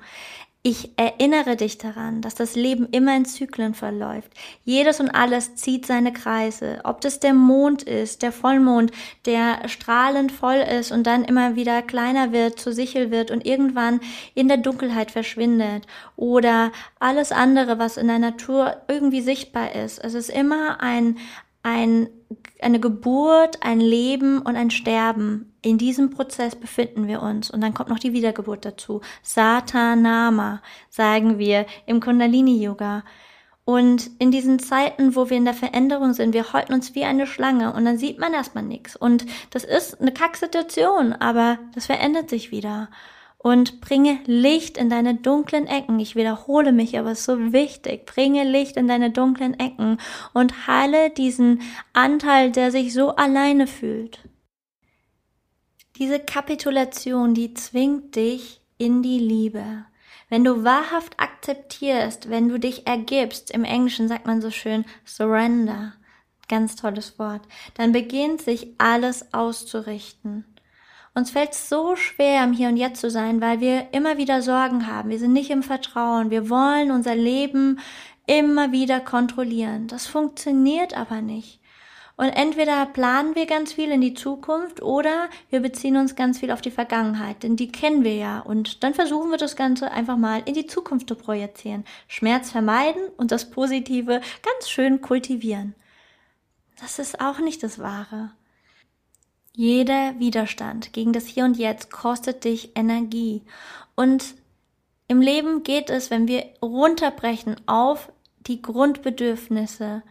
Ich 0.63 0.91
erinnere 0.95 1.55
dich 1.55 1.79
daran, 1.79 2.21
dass 2.21 2.35
das 2.35 2.55
Leben 2.55 2.87
immer 2.91 3.17
in 3.17 3.25
Zyklen 3.25 3.73
verläuft. 3.73 4.31
Jedes 4.63 4.99
und 4.99 5.09
alles 5.09 5.55
zieht 5.55 5.87
seine 5.87 6.13
Kreise. 6.13 6.81
Ob 6.83 7.01
das 7.01 7.19
der 7.19 7.33
Mond 7.33 7.81
ist, 7.81 8.21
der 8.21 8.31
Vollmond, 8.31 8.91
der 9.25 9.67
strahlend 9.67 10.31
voll 10.31 10.57
ist 10.57 10.91
und 10.91 11.07
dann 11.07 11.23
immer 11.23 11.55
wieder 11.55 11.81
kleiner 11.81 12.31
wird, 12.31 12.59
zu 12.59 12.71
Sichel 12.73 13.09
wird 13.09 13.31
und 13.31 13.43
irgendwann 13.43 14.01
in 14.35 14.47
der 14.47 14.57
Dunkelheit 14.57 15.09
verschwindet. 15.09 15.87
Oder 16.15 16.71
alles 16.99 17.31
andere, 17.31 17.79
was 17.79 17.97
in 17.97 18.07
der 18.07 18.19
Natur 18.19 18.83
irgendwie 18.87 19.21
sichtbar 19.21 19.73
ist. 19.73 19.97
Es 19.97 20.13
ist 20.13 20.29
immer 20.29 20.79
ein, 20.79 21.17
ein, 21.63 22.09
eine 22.61 22.79
Geburt, 22.79 23.59
ein 23.61 23.79
Leben 23.79 24.39
und 24.39 24.55
ein 24.55 24.71
Sterben. 24.71 25.53
In 25.61 25.77
diesem 25.77 26.09
Prozess 26.09 26.55
befinden 26.55 27.07
wir 27.07 27.21
uns. 27.21 27.51
Und 27.51 27.61
dann 27.61 27.73
kommt 27.73 27.89
noch 27.89 27.99
die 27.99 28.13
Wiedergeburt 28.13 28.65
dazu. 28.65 29.01
Satanama, 29.21 30.61
sagen 30.89 31.37
wir 31.37 31.65
im 31.85 31.99
Kundalini-Yoga. 31.99 33.03
Und 33.63 34.09
in 34.17 34.31
diesen 34.31 34.57
Zeiten, 34.59 35.15
wo 35.15 35.29
wir 35.29 35.37
in 35.37 35.45
der 35.45 35.53
Veränderung 35.53 36.13
sind, 36.13 36.33
wir 36.33 36.51
häuten 36.51 36.73
uns 36.73 36.95
wie 36.95 37.05
eine 37.05 37.27
Schlange 37.27 37.73
und 37.73 37.85
dann 37.85 37.97
sieht 37.97 38.17
man 38.17 38.33
erstmal 38.33 38.63
nichts. 38.63 38.95
Und 38.95 39.25
das 39.51 39.63
ist 39.63 40.01
eine 40.01 40.11
Kacksituation, 40.11 41.13
aber 41.13 41.59
das 41.75 41.85
verändert 41.85 42.29
sich 42.29 42.51
wieder 42.51 42.89
und 43.43 43.81
bringe 43.81 44.19
Licht 44.25 44.77
in 44.77 44.89
deine 44.89 45.15
dunklen 45.15 45.65
Ecken. 45.65 45.99
Ich 45.99 46.15
wiederhole 46.15 46.71
mich, 46.71 46.97
aber 46.99 47.11
es 47.11 47.19
ist 47.19 47.25
so 47.25 47.53
wichtig. 47.53 48.05
Bringe 48.05 48.43
Licht 48.43 48.77
in 48.77 48.87
deine 48.87 49.09
dunklen 49.09 49.59
Ecken 49.59 49.97
und 50.33 50.67
heile 50.67 51.09
diesen 51.09 51.61
Anteil, 51.93 52.51
der 52.51 52.71
sich 52.71 52.93
so 52.93 53.15
alleine 53.15 53.65
fühlt. 53.65 54.19
Diese 55.97 56.19
Kapitulation, 56.19 57.33
die 57.33 57.53
zwingt 57.53 58.15
dich 58.15 58.61
in 58.77 59.01
die 59.01 59.19
Liebe. 59.19 59.85
Wenn 60.29 60.43
du 60.43 60.63
wahrhaft 60.63 61.19
akzeptierst, 61.19 62.29
wenn 62.29 62.47
du 62.47 62.59
dich 62.59 62.87
ergibst, 62.87 63.51
im 63.51 63.63
Englischen 63.63 64.07
sagt 64.07 64.27
man 64.27 64.41
so 64.41 64.51
schön 64.51 64.85
surrender, 65.05 65.93
ganz 66.47 66.75
tolles 66.75 67.17
Wort, 67.17 67.41
dann 67.73 67.91
beginnt 67.91 68.41
sich 68.41 68.75
alles 68.77 69.33
auszurichten. 69.33 70.45
Uns 71.13 71.31
fällt 71.31 71.53
so 71.53 71.97
schwer, 71.97 72.43
im 72.43 72.53
Hier 72.53 72.69
und 72.69 72.77
Jetzt 72.77 73.01
zu 73.01 73.09
sein, 73.09 73.41
weil 73.41 73.59
wir 73.59 73.93
immer 73.93 74.17
wieder 74.17 74.41
Sorgen 74.41 74.87
haben. 74.87 75.09
Wir 75.09 75.19
sind 75.19 75.33
nicht 75.33 75.49
im 75.49 75.61
Vertrauen. 75.61 76.29
Wir 76.29 76.49
wollen 76.49 76.89
unser 76.89 77.15
Leben 77.15 77.79
immer 78.27 78.71
wieder 78.71 79.01
kontrollieren. 79.01 79.87
Das 79.87 80.07
funktioniert 80.07 80.95
aber 80.95 81.21
nicht. 81.21 81.59
Und 82.15 82.29
entweder 82.29 82.85
planen 82.85 83.35
wir 83.35 83.45
ganz 83.45 83.73
viel 83.73 83.91
in 83.91 83.99
die 83.99 84.13
Zukunft 84.13 84.81
oder 84.81 85.27
wir 85.49 85.59
beziehen 85.59 85.97
uns 85.97 86.15
ganz 86.15 86.39
viel 86.39 86.51
auf 86.51 86.61
die 86.61 86.71
Vergangenheit, 86.71 87.41
denn 87.43 87.55
die 87.55 87.71
kennen 87.71 88.03
wir 88.03 88.15
ja. 88.15 88.39
Und 88.39 88.83
dann 88.83 88.93
versuchen 88.93 89.31
wir 89.31 89.37
das 89.37 89.55
Ganze 89.55 89.91
einfach 89.91 90.17
mal 90.17 90.43
in 90.45 90.53
die 90.53 90.67
Zukunft 90.67 91.09
zu 91.09 91.15
projizieren. 91.15 91.83
Schmerz 92.07 92.51
vermeiden 92.51 93.01
und 93.17 93.31
das 93.31 93.49
Positive 93.49 94.21
ganz 94.43 94.69
schön 94.69 95.01
kultivieren. 95.01 95.73
Das 96.79 96.99
ist 96.99 97.19
auch 97.19 97.39
nicht 97.39 97.63
das 97.63 97.79
Wahre. 97.79 98.31
Jeder 99.55 100.17
Widerstand 100.19 100.93
gegen 100.93 101.13
das 101.13 101.25
Hier 101.25 101.45
und 101.45 101.57
Jetzt 101.57 101.91
kostet 101.91 102.43
dich 102.45 102.71
Energie. 102.75 103.43
Und 103.95 104.35
im 105.07 105.19
Leben 105.21 105.63
geht 105.63 105.89
es, 105.89 106.09
wenn 106.09 106.27
wir 106.27 106.45
runterbrechen 106.61 107.57
auf 107.67 108.11
die 108.47 108.61
Grundbedürfnisse, 108.61 110.03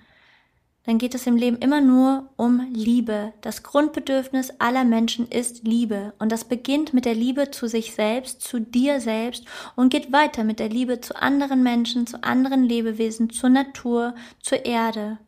dann 0.85 0.99
geht 0.99 1.15
es 1.15 1.27
im 1.27 1.37
Leben 1.37 1.59
immer 1.59 1.81
nur 1.81 2.29
um 2.37 2.67
Liebe. 2.73 3.33
Das 3.43 3.63
Grundbedürfnis 3.63 4.51
aller 4.59 4.85
Menschen 4.85 5.29
ist 5.29 5.65
Liebe. 5.65 6.15
Und 6.19 6.33
das 6.33 6.45
beginnt 6.45 6.95
mit 6.95 7.05
der 7.05 7.15
Liebe 7.15 7.51
zu 7.51 7.67
sich 7.67 7.95
selbst, 7.95 8.43
zu 8.43 8.61
dir 8.61 9.01
selbst 9.01 9.45
und 9.77 9.91
geht 9.91 10.13
weiter 10.13 10.43
mit 10.43 10.59
der 10.59 10.69
Liebe 10.69 11.01
zu 11.01 11.21
anderen 11.21 11.63
Menschen, 11.63 12.07
zu 12.07 12.23
anderen 12.25 12.65
Lebewesen, 12.65 13.31
zur 13.31 13.51
Natur, 13.51 14.15
zur 14.41 14.65
Erde. 14.65 15.19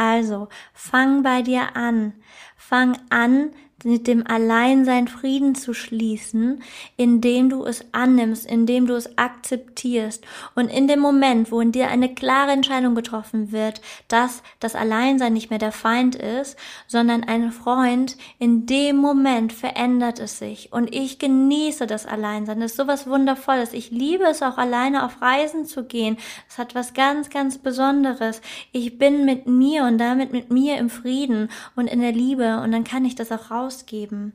Also, 0.00 0.48
fang 0.72 1.22
bei 1.22 1.42
dir 1.42 1.76
an. 1.76 2.14
Fang 2.56 2.96
an, 3.10 3.50
mit 3.84 4.06
dem 4.06 4.26
Alleinsein 4.26 5.08
Frieden 5.08 5.54
zu 5.54 5.74
schließen, 5.74 6.62
indem 6.96 7.48
du 7.48 7.64
es 7.64 7.84
annimmst, 7.92 8.46
indem 8.46 8.86
du 8.86 8.94
es 8.94 9.16
akzeptierst. 9.18 10.24
Und 10.54 10.68
in 10.68 10.88
dem 10.88 11.00
Moment, 11.00 11.50
wo 11.50 11.60
in 11.60 11.72
dir 11.72 11.88
eine 11.88 12.14
klare 12.14 12.52
Entscheidung 12.52 12.94
getroffen 12.94 13.52
wird, 13.52 13.80
dass 14.08 14.42
das 14.58 14.74
Alleinsein 14.74 15.32
nicht 15.32 15.50
mehr 15.50 15.58
der 15.58 15.72
Feind 15.72 16.14
ist, 16.14 16.56
sondern 16.86 17.24
ein 17.24 17.52
Freund, 17.52 18.16
in 18.38 18.66
dem 18.66 18.96
Moment 18.96 19.52
verändert 19.52 20.18
es 20.18 20.38
sich. 20.38 20.72
Und 20.72 20.94
ich 20.94 21.18
genieße 21.18 21.86
das 21.86 22.06
Alleinsein. 22.06 22.60
Das 22.60 22.72
ist 22.72 22.76
sowas 22.76 23.06
Wundervolles. 23.06 23.72
Ich 23.72 23.90
liebe 23.90 24.24
es 24.24 24.42
auch 24.42 24.58
alleine 24.58 25.04
auf 25.04 25.22
Reisen 25.22 25.64
zu 25.64 25.84
gehen. 25.84 26.16
Es 26.48 26.58
hat 26.58 26.74
was 26.74 26.94
ganz, 26.94 27.30
ganz 27.30 27.58
Besonderes. 27.58 28.40
Ich 28.72 28.98
bin 28.98 29.24
mit 29.24 29.46
mir 29.46 29.84
und 29.84 29.98
damit 29.98 30.32
mit 30.32 30.50
mir 30.50 30.78
im 30.78 30.90
Frieden 30.90 31.48
und 31.76 31.86
in 31.86 32.00
der 32.00 32.12
Liebe 32.12 32.60
und 32.60 32.72
dann 32.72 32.84
kann 32.84 33.04
ich 33.04 33.14
das 33.14 33.32
auch 33.32 33.50
raus 33.50 33.69
ausgeben. 33.70 34.32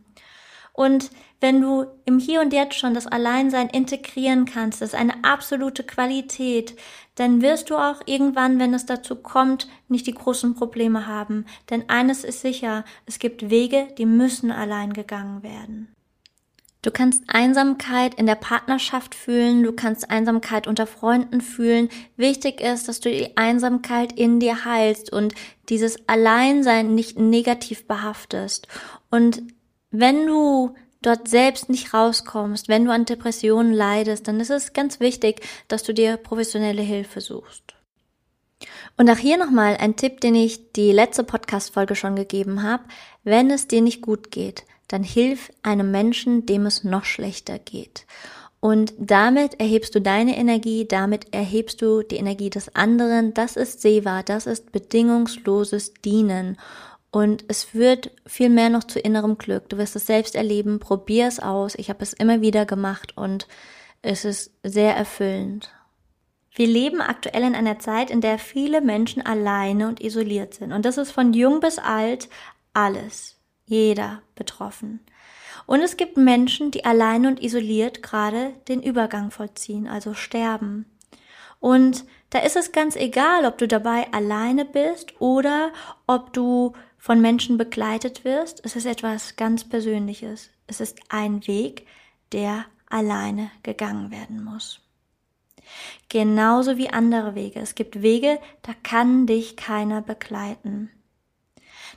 Und 0.71 1.11
wenn 1.39 1.61
du 1.61 1.85
im 2.05 2.19
Hier 2.19 2.41
und 2.41 2.51
Jetzt 2.51 2.77
schon 2.77 2.93
das 2.93 3.07
Alleinsein 3.07 3.69
integrieren 3.69 4.45
kannst, 4.45 4.81
das 4.81 4.89
ist 4.89 4.99
eine 4.99 5.23
absolute 5.23 5.83
Qualität, 5.83 6.75
dann 7.15 7.41
wirst 7.41 7.69
du 7.69 7.77
auch 7.77 8.01
irgendwann, 8.05 8.59
wenn 8.59 8.73
es 8.73 8.85
dazu 8.85 9.15
kommt, 9.15 9.67
nicht 9.87 10.07
die 10.07 10.13
großen 10.13 10.55
Probleme 10.55 11.07
haben. 11.07 11.45
Denn 11.69 11.89
eines 11.89 12.23
ist 12.23 12.41
sicher, 12.41 12.83
es 13.05 13.19
gibt 13.19 13.49
Wege, 13.49 13.87
die 13.97 14.05
müssen 14.05 14.51
allein 14.51 14.91
gegangen 14.91 15.43
werden. 15.43 15.95
Du 16.85 16.91
kannst 16.91 17.23
Einsamkeit 17.25 18.13
in 18.13 18.27
der 18.27 18.35
Partnerschaft 18.35 19.15
fühlen, 19.15 19.63
du 19.63 19.71
kannst 19.71 20.11
Einsamkeit 20.11 20.67
unter 20.67 20.85
Freunden 20.85 21.41
fühlen. 21.41 21.89
Wichtig 22.15 22.61
ist, 22.61 22.87
dass 22.87 22.99
du 22.99 23.09
die 23.09 23.35
Einsamkeit 23.37 24.11
in 24.11 24.39
dir 24.39 24.65
heilst 24.65 25.11
und 25.11 25.33
dieses 25.69 26.07
Alleinsein 26.07 26.93
nicht 26.93 27.17
negativ 27.17 27.87
behaftest. 27.87 28.67
Und 29.15 29.43
wenn 29.91 30.27
du 30.27 30.75
dort 31.01 31.29
selbst 31.29 31.69
nicht 31.69 31.93
rauskommst, 31.93 32.67
wenn 32.67 32.83
du 32.83 32.91
an 32.91 33.05
Depressionen 33.05 33.71
leidest, 33.71 34.27
dann 34.27 34.41
ist 34.41 34.49
es 34.49 34.73
ganz 34.73 34.99
wichtig, 34.99 35.39
dass 35.69 35.83
du 35.83 35.93
dir 35.93 36.17
professionelle 36.17 36.81
Hilfe 36.81 37.21
suchst. 37.21 37.75
Und 38.97 39.09
auch 39.09 39.17
hier 39.17 39.37
nochmal 39.37 39.77
ein 39.77 39.95
Tipp, 39.95 40.19
den 40.19 40.35
ich 40.35 40.73
die 40.73 40.91
letzte 40.91 41.23
Podcast-Folge 41.23 41.95
schon 41.95 42.17
gegeben 42.17 42.61
habe. 42.61 42.83
Wenn 43.23 43.49
es 43.51 43.69
dir 43.69 43.81
nicht 43.81 44.01
gut 44.01 44.31
geht, 44.31 44.65
dann 44.89 45.03
hilf 45.03 45.49
einem 45.63 45.91
Menschen, 45.91 46.45
dem 46.45 46.65
es 46.65 46.83
noch 46.83 47.05
schlechter 47.05 47.57
geht. 47.57 48.05
Und 48.59 48.93
damit 48.97 49.61
erhebst 49.61 49.95
du 49.95 50.01
deine 50.01 50.35
Energie, 50.35 50.85
damit 50.85 51.33
erhebst 51.33 51.81
du 51.81 52.01
die 52.01 52.17
Energie 52.17 52.49
des 52.49 52.75
anderen. 52.75 53.33
Das 53.33 53.55
ist 53.55 53.79
Seva, 53.79 54.23
das 54.23 54.45
ist 54.45 54.73
bedingungsloses 54.73 55.93
Dienen. 56.03 56.57
Und 57.15 57.45
es 57.47 57.63
führt 57.63 58.11
viel 58.25 58.49
mehr 58.49 58.69
noch 58.69 58.83
zu 58.83 58.99
innerem 58.99 59.37
Glück. 59.37 59.69
Du 59.69 59.77
wirst 59.77 59.95
es 59.95 60.05
selbst 60.05 60.35
erleben, 60.35 60.79
probier 60.79 61.27
es 61.27 61.39
aus. 61.39 61.75
Ich 61.75 61.89
habe 61.89 62.03
es 62.03 62.11
immer 62.11 62.41
wieder 62.41 62.65
gemacht 62.65 63.15
und 63.15 63.47
es 64.01 64.25
ist 64.25 64.51
sehr 64.63 64.97
erfüllend. 64.97 65.71
Wir 66.53 66.67
leben 66.67 66.99
aktuell 66.99 67.43
in 67.43 67.55
einer 67.55 67.79
Zeit, 67.79 68.11
in 68.11 68.19
der 68.19 68.37
viele 68.37 68.81
Menschen 68.81 69.25
alleine 69.25 69.87
und 69.87 70.01
isoliert 70.01 70.55
sind. 70.55 70.73
Und 70.73 70.83
das 70.83 70.97
ist 70.97 71.11
von 71.11 71.31
jung 71.31 71.61
bis 71.61 71.79
alt 71.79 72.27
alles 72.73 73.37
jeder 73.63 74.21
betroffen. 74.35 74.99
Und 75.67 75.79
es 75.79 75.95
gibt 75.95 76.17
Menschen, 76.17 76.69
die 76.69 76.83
allein 76.83 77.27
und 77.27 77.41
isoliert 77.41 78.03
gerade 78.03 78.51
den 78.67 78.83
Übergang 78.83 79.31
vollziehen, 79.31 79.87
also 79.87 80.13
sterben. 80.15 80.85
Und 81.61 82.03
da 82.29 82.39
ist 82.39 82.57
es 82.57 82.73
ganz 82.73 82.97
egal, 82.97 83.45
ob 83.45 83.57
du 83.57 83.69
dabei 83.69 84.11
alleine 84.11 84.65
bist 84.65 85.13
oder 85.21 85.71
ob 86.05 86.33
du 86.33 86.73
von 87.05 87.21
Menschen 87.21 87.59
begleitet 87.59 88.25
wirst. 88.25 88.65
Es 88.65 88.75
ist 88.75 88.87
etwas 88.87 89.35
ganz 89.35 89.63
Persönliches. 89.63 90.49
Es 90.65 90.81
ist 90.81 90.97
ein 91.09 91.45
Weg, 91.45 91.85
der 92.31 92.65
alleine 92.89 93.51
gegangen 93.61 94.09
werden 94.09 94.43
muss. 94.43 94.79
Genauso 96.09 96.77
wie 96.77 96.89
andere 96.89 97.35
Wege. 97.35 97.59
Es 97.59 97.75
gibt 97.75 98.01
Wege, 98.01 98.39
da 98.63 98.71
kann 98.81 99.27
dich 99.27 99.55
keiner 99.55 100.01
begleiten. 100.01 100.89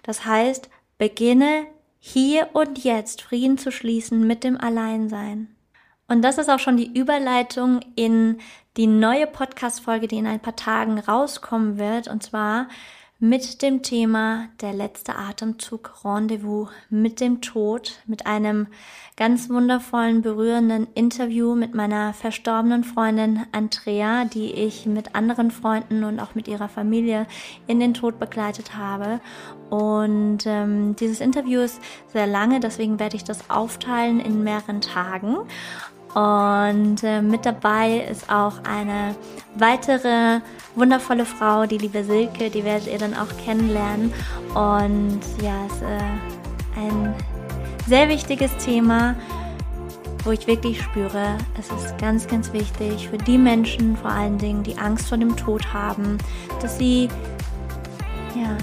Das 0.03 0.27
heißt, 0.27 0.69
beginne 0.99 1.65
hier 1.99 2.51
und 2.53 2.85
jetzt 2.85 3.23
Frieden 3.23 3.57
zu 3.57 3.73
schließen 3.73 4.27
mit 4.27 4.45
dem 4.45 4.61
Alleinsein. 4.61 5.57
Und 6.07 6.21
das 6.21 6.37
ist 6.37 6.51
auch 6.51 6.59
schon 6.59 6.77
die 6.77 6.99
Überleitung 6.99 7.81
in 7.97 8.41
die 8.77 8.87
neue 8.87 9.27
Podcast-Folge, 9.27 10.07
die 10.07 10.19
in 10.19 10.27
ein 10.27 10.41
paar 10.41 10.57
Tagen 10.57 10.99
rauskommen 10.99 11.79
wird. 11.79 12.09
Und 12.09 12.23
zwar 12.23 12.69
mit 13.21 13.63
dem 13.63 13.83
Thema 13.83 14.49
Der 14.61 14.73
letzte 14.73 15.17
Atemzug 15.17 16.05
Rendezvous 16.05 16.69
mit 16.89 17.21
dem 17.21 17.41
Tod, 17.41 18.01
mit 18.07 18.29
einem 18.29 18.69
ganz 19.17 19.51
wundervollen, 19.51 20.23
berührenden 20.23 20.87
Interview 20.95 21.57
mit 21.57 21.75
meiner 21.75 22.15
verstorbenen 22.15 22.85
Freundin 22.85 23.45
Andrea, 23.51 24.25
die 24.25 24.53
ich 24.53 24.87
mit 24.87 25.17
anderen 25.17 25.51
Freunden 25.51 26.05
und 26.05 26.21
auch 26.21 26.37
mit 26.37 26.47
ihrer 26.47 26.69
Familie 26.69 27.27
in 27.67 27.81
den 27.81 27.93
Tod 27.93 28.21
begleitet 28.21 28.77
habe. 28.77 29.21
Und 29.69 30.47
ähm, 30.47 30.95
dieses 30.95 31.21
Interview 31.21 31.61
ist 31.61 31.81
sehr 32.13 32.29
lange, 32.29 32.61
deswegen 32.61 33.01
werde 33.01 33.17
ich 33.17 33.25
das 33.25 33.51
aufteilen 33.51 34.21
in 34.21 34.45
mehreren 34.45 34.81
Tagen. 34.81 35.39
Und 36.15 37.05
äh, 37.05 37.21
mit 37.21 37.45
dabei 37.45 38.07
ist 38.11 38.31
auch 38.31 38.55
eine 38.65 39.15
weitere 39.57 40.41
wundervolle 40.75 41.27
Frau, 41.27 41.67
die 41.67 41.79
liebe 41.79 42.03
Silke, 42.03 42.51
die 42.51 42.65
werdet 42.65 42.89
ihr 42.89 42.99
dann 42.99 43.15
auch 43.15 43.29
kennenlernen. 43.45 44.13
Und 44.55 45.21
ja, 45.43 45.55
es 45.67 45.75
ist 45.75 45.83
äh, 45.83 46.81
ein 46.81 47.15
sehr 47.87 48.09
wichtiges 48.09 48.57
Thema, 48.57 49.15
wo 50.25 50.33
ich 50.33 50.47
wirklich 50.47 50.83
spüre, 50.83 51.39
es 51.59 51.71
ist 51.71 51.97
ganz, 51.99 52.27
ganz 52.27 52.53
wichtig 52.53 53.09
für 53.09 53.19
die 53.19 53.39
Menschen 53.39 53.97
vor 53.97 54.11
allen 54.11 54.39
Dingen, 54.39 54.63
die 54.63 54.77
Angst 54.77 55.09
vor 55.09 55.19
dem 55.19 55.37
Tod 55.37 55.73
haben, 55.73 56.19
dass 56.61 56.79
sie 56.79 57.09
ja, 58.35 58.57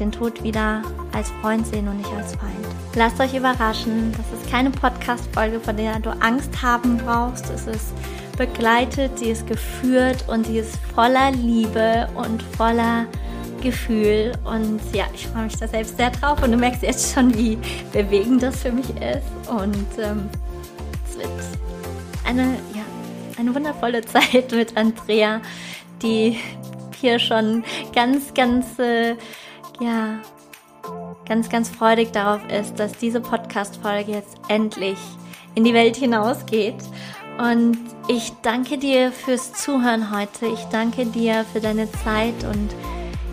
den 0.00 0.12
Tod 0.12 0.42
wieder 0.42 0.82
als 1.12 1.30
Freund 1.40 1.66
sehen 1.66 1.88
und 1.88 1.98
nicht 1.98 2.12
als 2.12 2.34
Feind. 2.34 2.66
Lasst 2.94 3.20
euch 3.20 3.34
überraschen, 3.34 4.12
das 4.12 4.40
ist 4.40 4.50
keine 4.50 4.70
Podcast-Folge, 4.70 5.60
von 5.60 5.76
der 5.76 5.98
du 6.00 6.10
Angst 6.20 6.62
haben 6.62 6.98
brauchst. 6.98 7.48
Es 7.50 7.66
ist 7.66 7.92
begleitet, 8.36 9.18
sie 9.18 9.30
ist 9.30 9.46
geführt 9.46 10.24
und 10.28 10.46
sie 10.46 10.58
ist 10.58 10.76
voller 10.94 11.30
Liebe 11.30 12.08
und 12.14 12.42
voller 12.42 13.06
Gefühl. 13.62 14.32
Und 14.44 14.80
ja, 14.92 15.04
ich 15.14 15.26
freue 15.26 15.44
mich 15.44 15.56
da 15.56 15.68
selbst 15.68 15.96
sehr 15.96 16.10
drauf 16.10 16.42
und 16.42 16.52
du 16.52 16.56
merkst 16.56 16.82
jetzt 16.82 17.14
schon, 17.14 17.34
wie 17.34 17.58
bewegend 17.92 18.42
das 18.42 18.60
für 18.60 18.72
mich 18.72 18.90
ist. 18.90 19.48
Und 19.48 19.86
ähm, 19.98 20.28
es 21.08 21.18
wird 21.18 21.28
eine, 22.24 22.42
ja, 22.74 22.82
eine 23.38 23.54
wundervolle 23.54 24.02
Zeit 24.04 24.52
mit 24.52 24.76
Andrea, 24.76 25.40
die 26.02 26.38
hier 27.00 27.18
schon 27.18 27.64
ganz, 27.94 28.32
ganz, 28.34 28.78
äh, 28.78 29.16
ja, 29.80 30.20
ganz, 31.26 31.48
ganz 31.48 31.68
freudig 31.68 32.12
darauf 32.12 32.40
ist, 32.50 32.78
dass 32.78 32.92
diese 32.92 33.20
Podcast-Folge 33.20 34.12
jetzt 34.12 34.38
endlich 34.48 34.98
in 35.54 35.64
die 35.64 35.74
Welt 35.74 35.96
hinausgeht. 35.96 36.76
Und 37.38 37.78
ich 38.08 38.32
danke 38.42 38.78
dir 38.78 39.12
fürs 39.12 39.52
Zuhören 39.52 40.16
heute. 40.16 40.46
Ich 40.46 40.64
danke 40.66 41.06
dir 41.06 41.44
für 41.52 41.60
deine 41.60 41.90
Zeit 41.90 42.44
und 42.44 42.70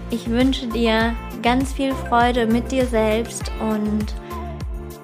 ich 0.10 0.30
wünsche 0.30 0.68
dir 0.68 1.16
ganz 1.44 1.74
viel 1.74 1.94
Freude 1.94 2.48
mit 2.48 2.72
dir 2.72 2.86
selbst. 2.86 3.52
Und 3.60 4.16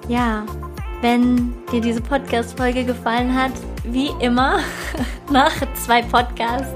ja, 0.08 0.44
wenn 1.02 1.54
dir 1.70 1.80
diese 1.80 2.00
Podcast-Folge 2.00 2.84
gefallen 2.84 3.34
hat, 3.34 3.52
wie 3.84 4.10
immer, 4.20 4.60
nach 5.30 5.52
zwei 5.74 6.02
Podcasts 6.02 6.72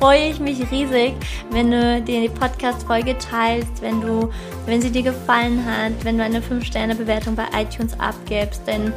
freue 0.00 0.30
ich 0.30 0.40
mich 0.40 0.58
riesig, 0.70 1.12
wenn 1.50 1.70
du 1.70 2.00
dir 2.00 2.22
die 2.22 2.30
Podcast-Folge 2.30 3.18
teilst, 3.18 3.82
wenn 3.82 4.00
du, 4.00 4.30
wenn 4.64 4.80
sie 4.80 4.90
dir 4.90 5.02
gefallen 5.02 5.62
hat, 5.66 5.92
wenn 6.04 6.16
du 6.16 6.24
eine 6.24 6.40
5-Sterne-Bewertung 6.40 7.36
bei 7.36 7.44
iTunes 7.54 8.00
abgibst, 8.00 8.62
denn 8.66 8.94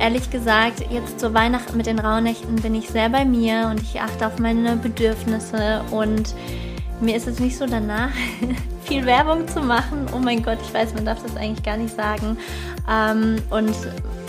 ehrlich 0.00 0.30
gesagt, 0.30 0.82
jetzt 0.90 1.20
zur 1.20 1.34
Weihnachten 1.34 1.76
mit 1.76 1.84
den 1.84 1.98
Rauhnächten 1.98 2.56
bin 2.56 2.74
ich 2.74 2.88
sehr 2.88 3.10
bei 3.10 3.26
mir 3.26 3.68
und 3.70 3.82
ich 3.82 4.00
achte 4.00 4.26
auf 4.26 4.38
meine 4.38 4.76
Bedürfnisse 4.76 5.82
und 5.90 6.34
mir 7.02 7.16
ist 7.16 7.28
es 7.28 7.38
nicht 7.38 7.58
so 7.58 7.66
danach, 7.66 8.12
viel 8.86 9.04
Werbung 9.04 9.48
zu 9.48 9.60
machen. 9.60 10.06
Oh 10.14 10.18
mein 10.18 10.42
Gott, 10.42 10.58
ich 10.62 10.72
weiß, 10.72 10.94
man 10.94 11.04
darf 11.04 11.22
das 11.22 11.36
eigentlich 11.36 11.64
gar 11.64 11.76
nicht 11.76 11.94
sagen. 11.94 12.38
Ähm, 12.88 13.36
und 13.50 13.74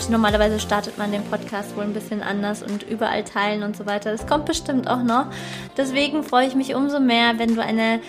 normalerweise 0.09 0.59
startet 0.59 0.97
man 0.97 1.11
den 1.11 1.23
Podcast 1.23 1.75
wohl 1.75 1.83
ein 1.83 1.93
bisschen 1.93 2.23
anders 2.23 2.63
und 2.63 2.83
überall 2.83 3.23
teilen 3.23 3.63
und 3.63 3.77
so 3.77 3.85
weiter. 3.85 4.11
Das 4.11 4.25
kommt 4.25 4.45
bestimmt 4.45 4.89
auch 4.89 5.03
noch. 5.03 5.27
Deswegen 5.77 6.23
freue 6.23 6.47
ich 6.47 6.55
mich 6.55 6.75
umso 6.75 6.99
mehr, 6.99 7.37
wenn 7.37 7.55
du 7.55 7.61
eine 7.61 7.99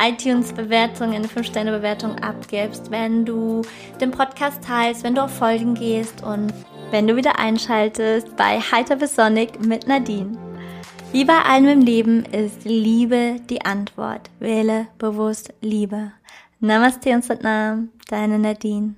iTunes-Bewertung, 0.00 1.12
eine 1.12 1.26
5-Sterne-Bewertung 1.26 2.18
abgibst, 2.18 2.90
wenn 2.90 3.24
du 3.24 3.62
den 4.00 4.10
Podcast 4.10 4.64
teilst, 4.64 5.04
wenn 5.04 5.14
du 5.14 5.22
auf 5.22 5.36
Folgen 5.36 5.74
gehst 5.74 6.22
und 6.22 6.52
wenn 6.90 7.06
du 7.06 7.16
wieder 7.16 7.38
einschaltest 7.38 8.36
bei 8.36 8.60
Heiter 8.60 8.96
bis 8.96 9.14
Sonic 9.14 9.64
mit 9.64 9.86
Nadine. 9.86 10.51
Wie 11.12 11.26
bei 11.26 11.42
allem 11.42 11.68
im 11.68 11.80
Leben 11.82 12.24
ist 12.24 12.64
Liebe 12.64 13.36
die 13.50 13.62
Antwort. 13.66 14.30
Wähle 14.38 14.86
bewusst 14.96 15.52
Liebe. 15.60 16.12
Namaste 16.58 17.10
und 17.10 17.22
Satnam, 17.22 17.90
deine 18.08 18.38
Nadine. 18.38 18.94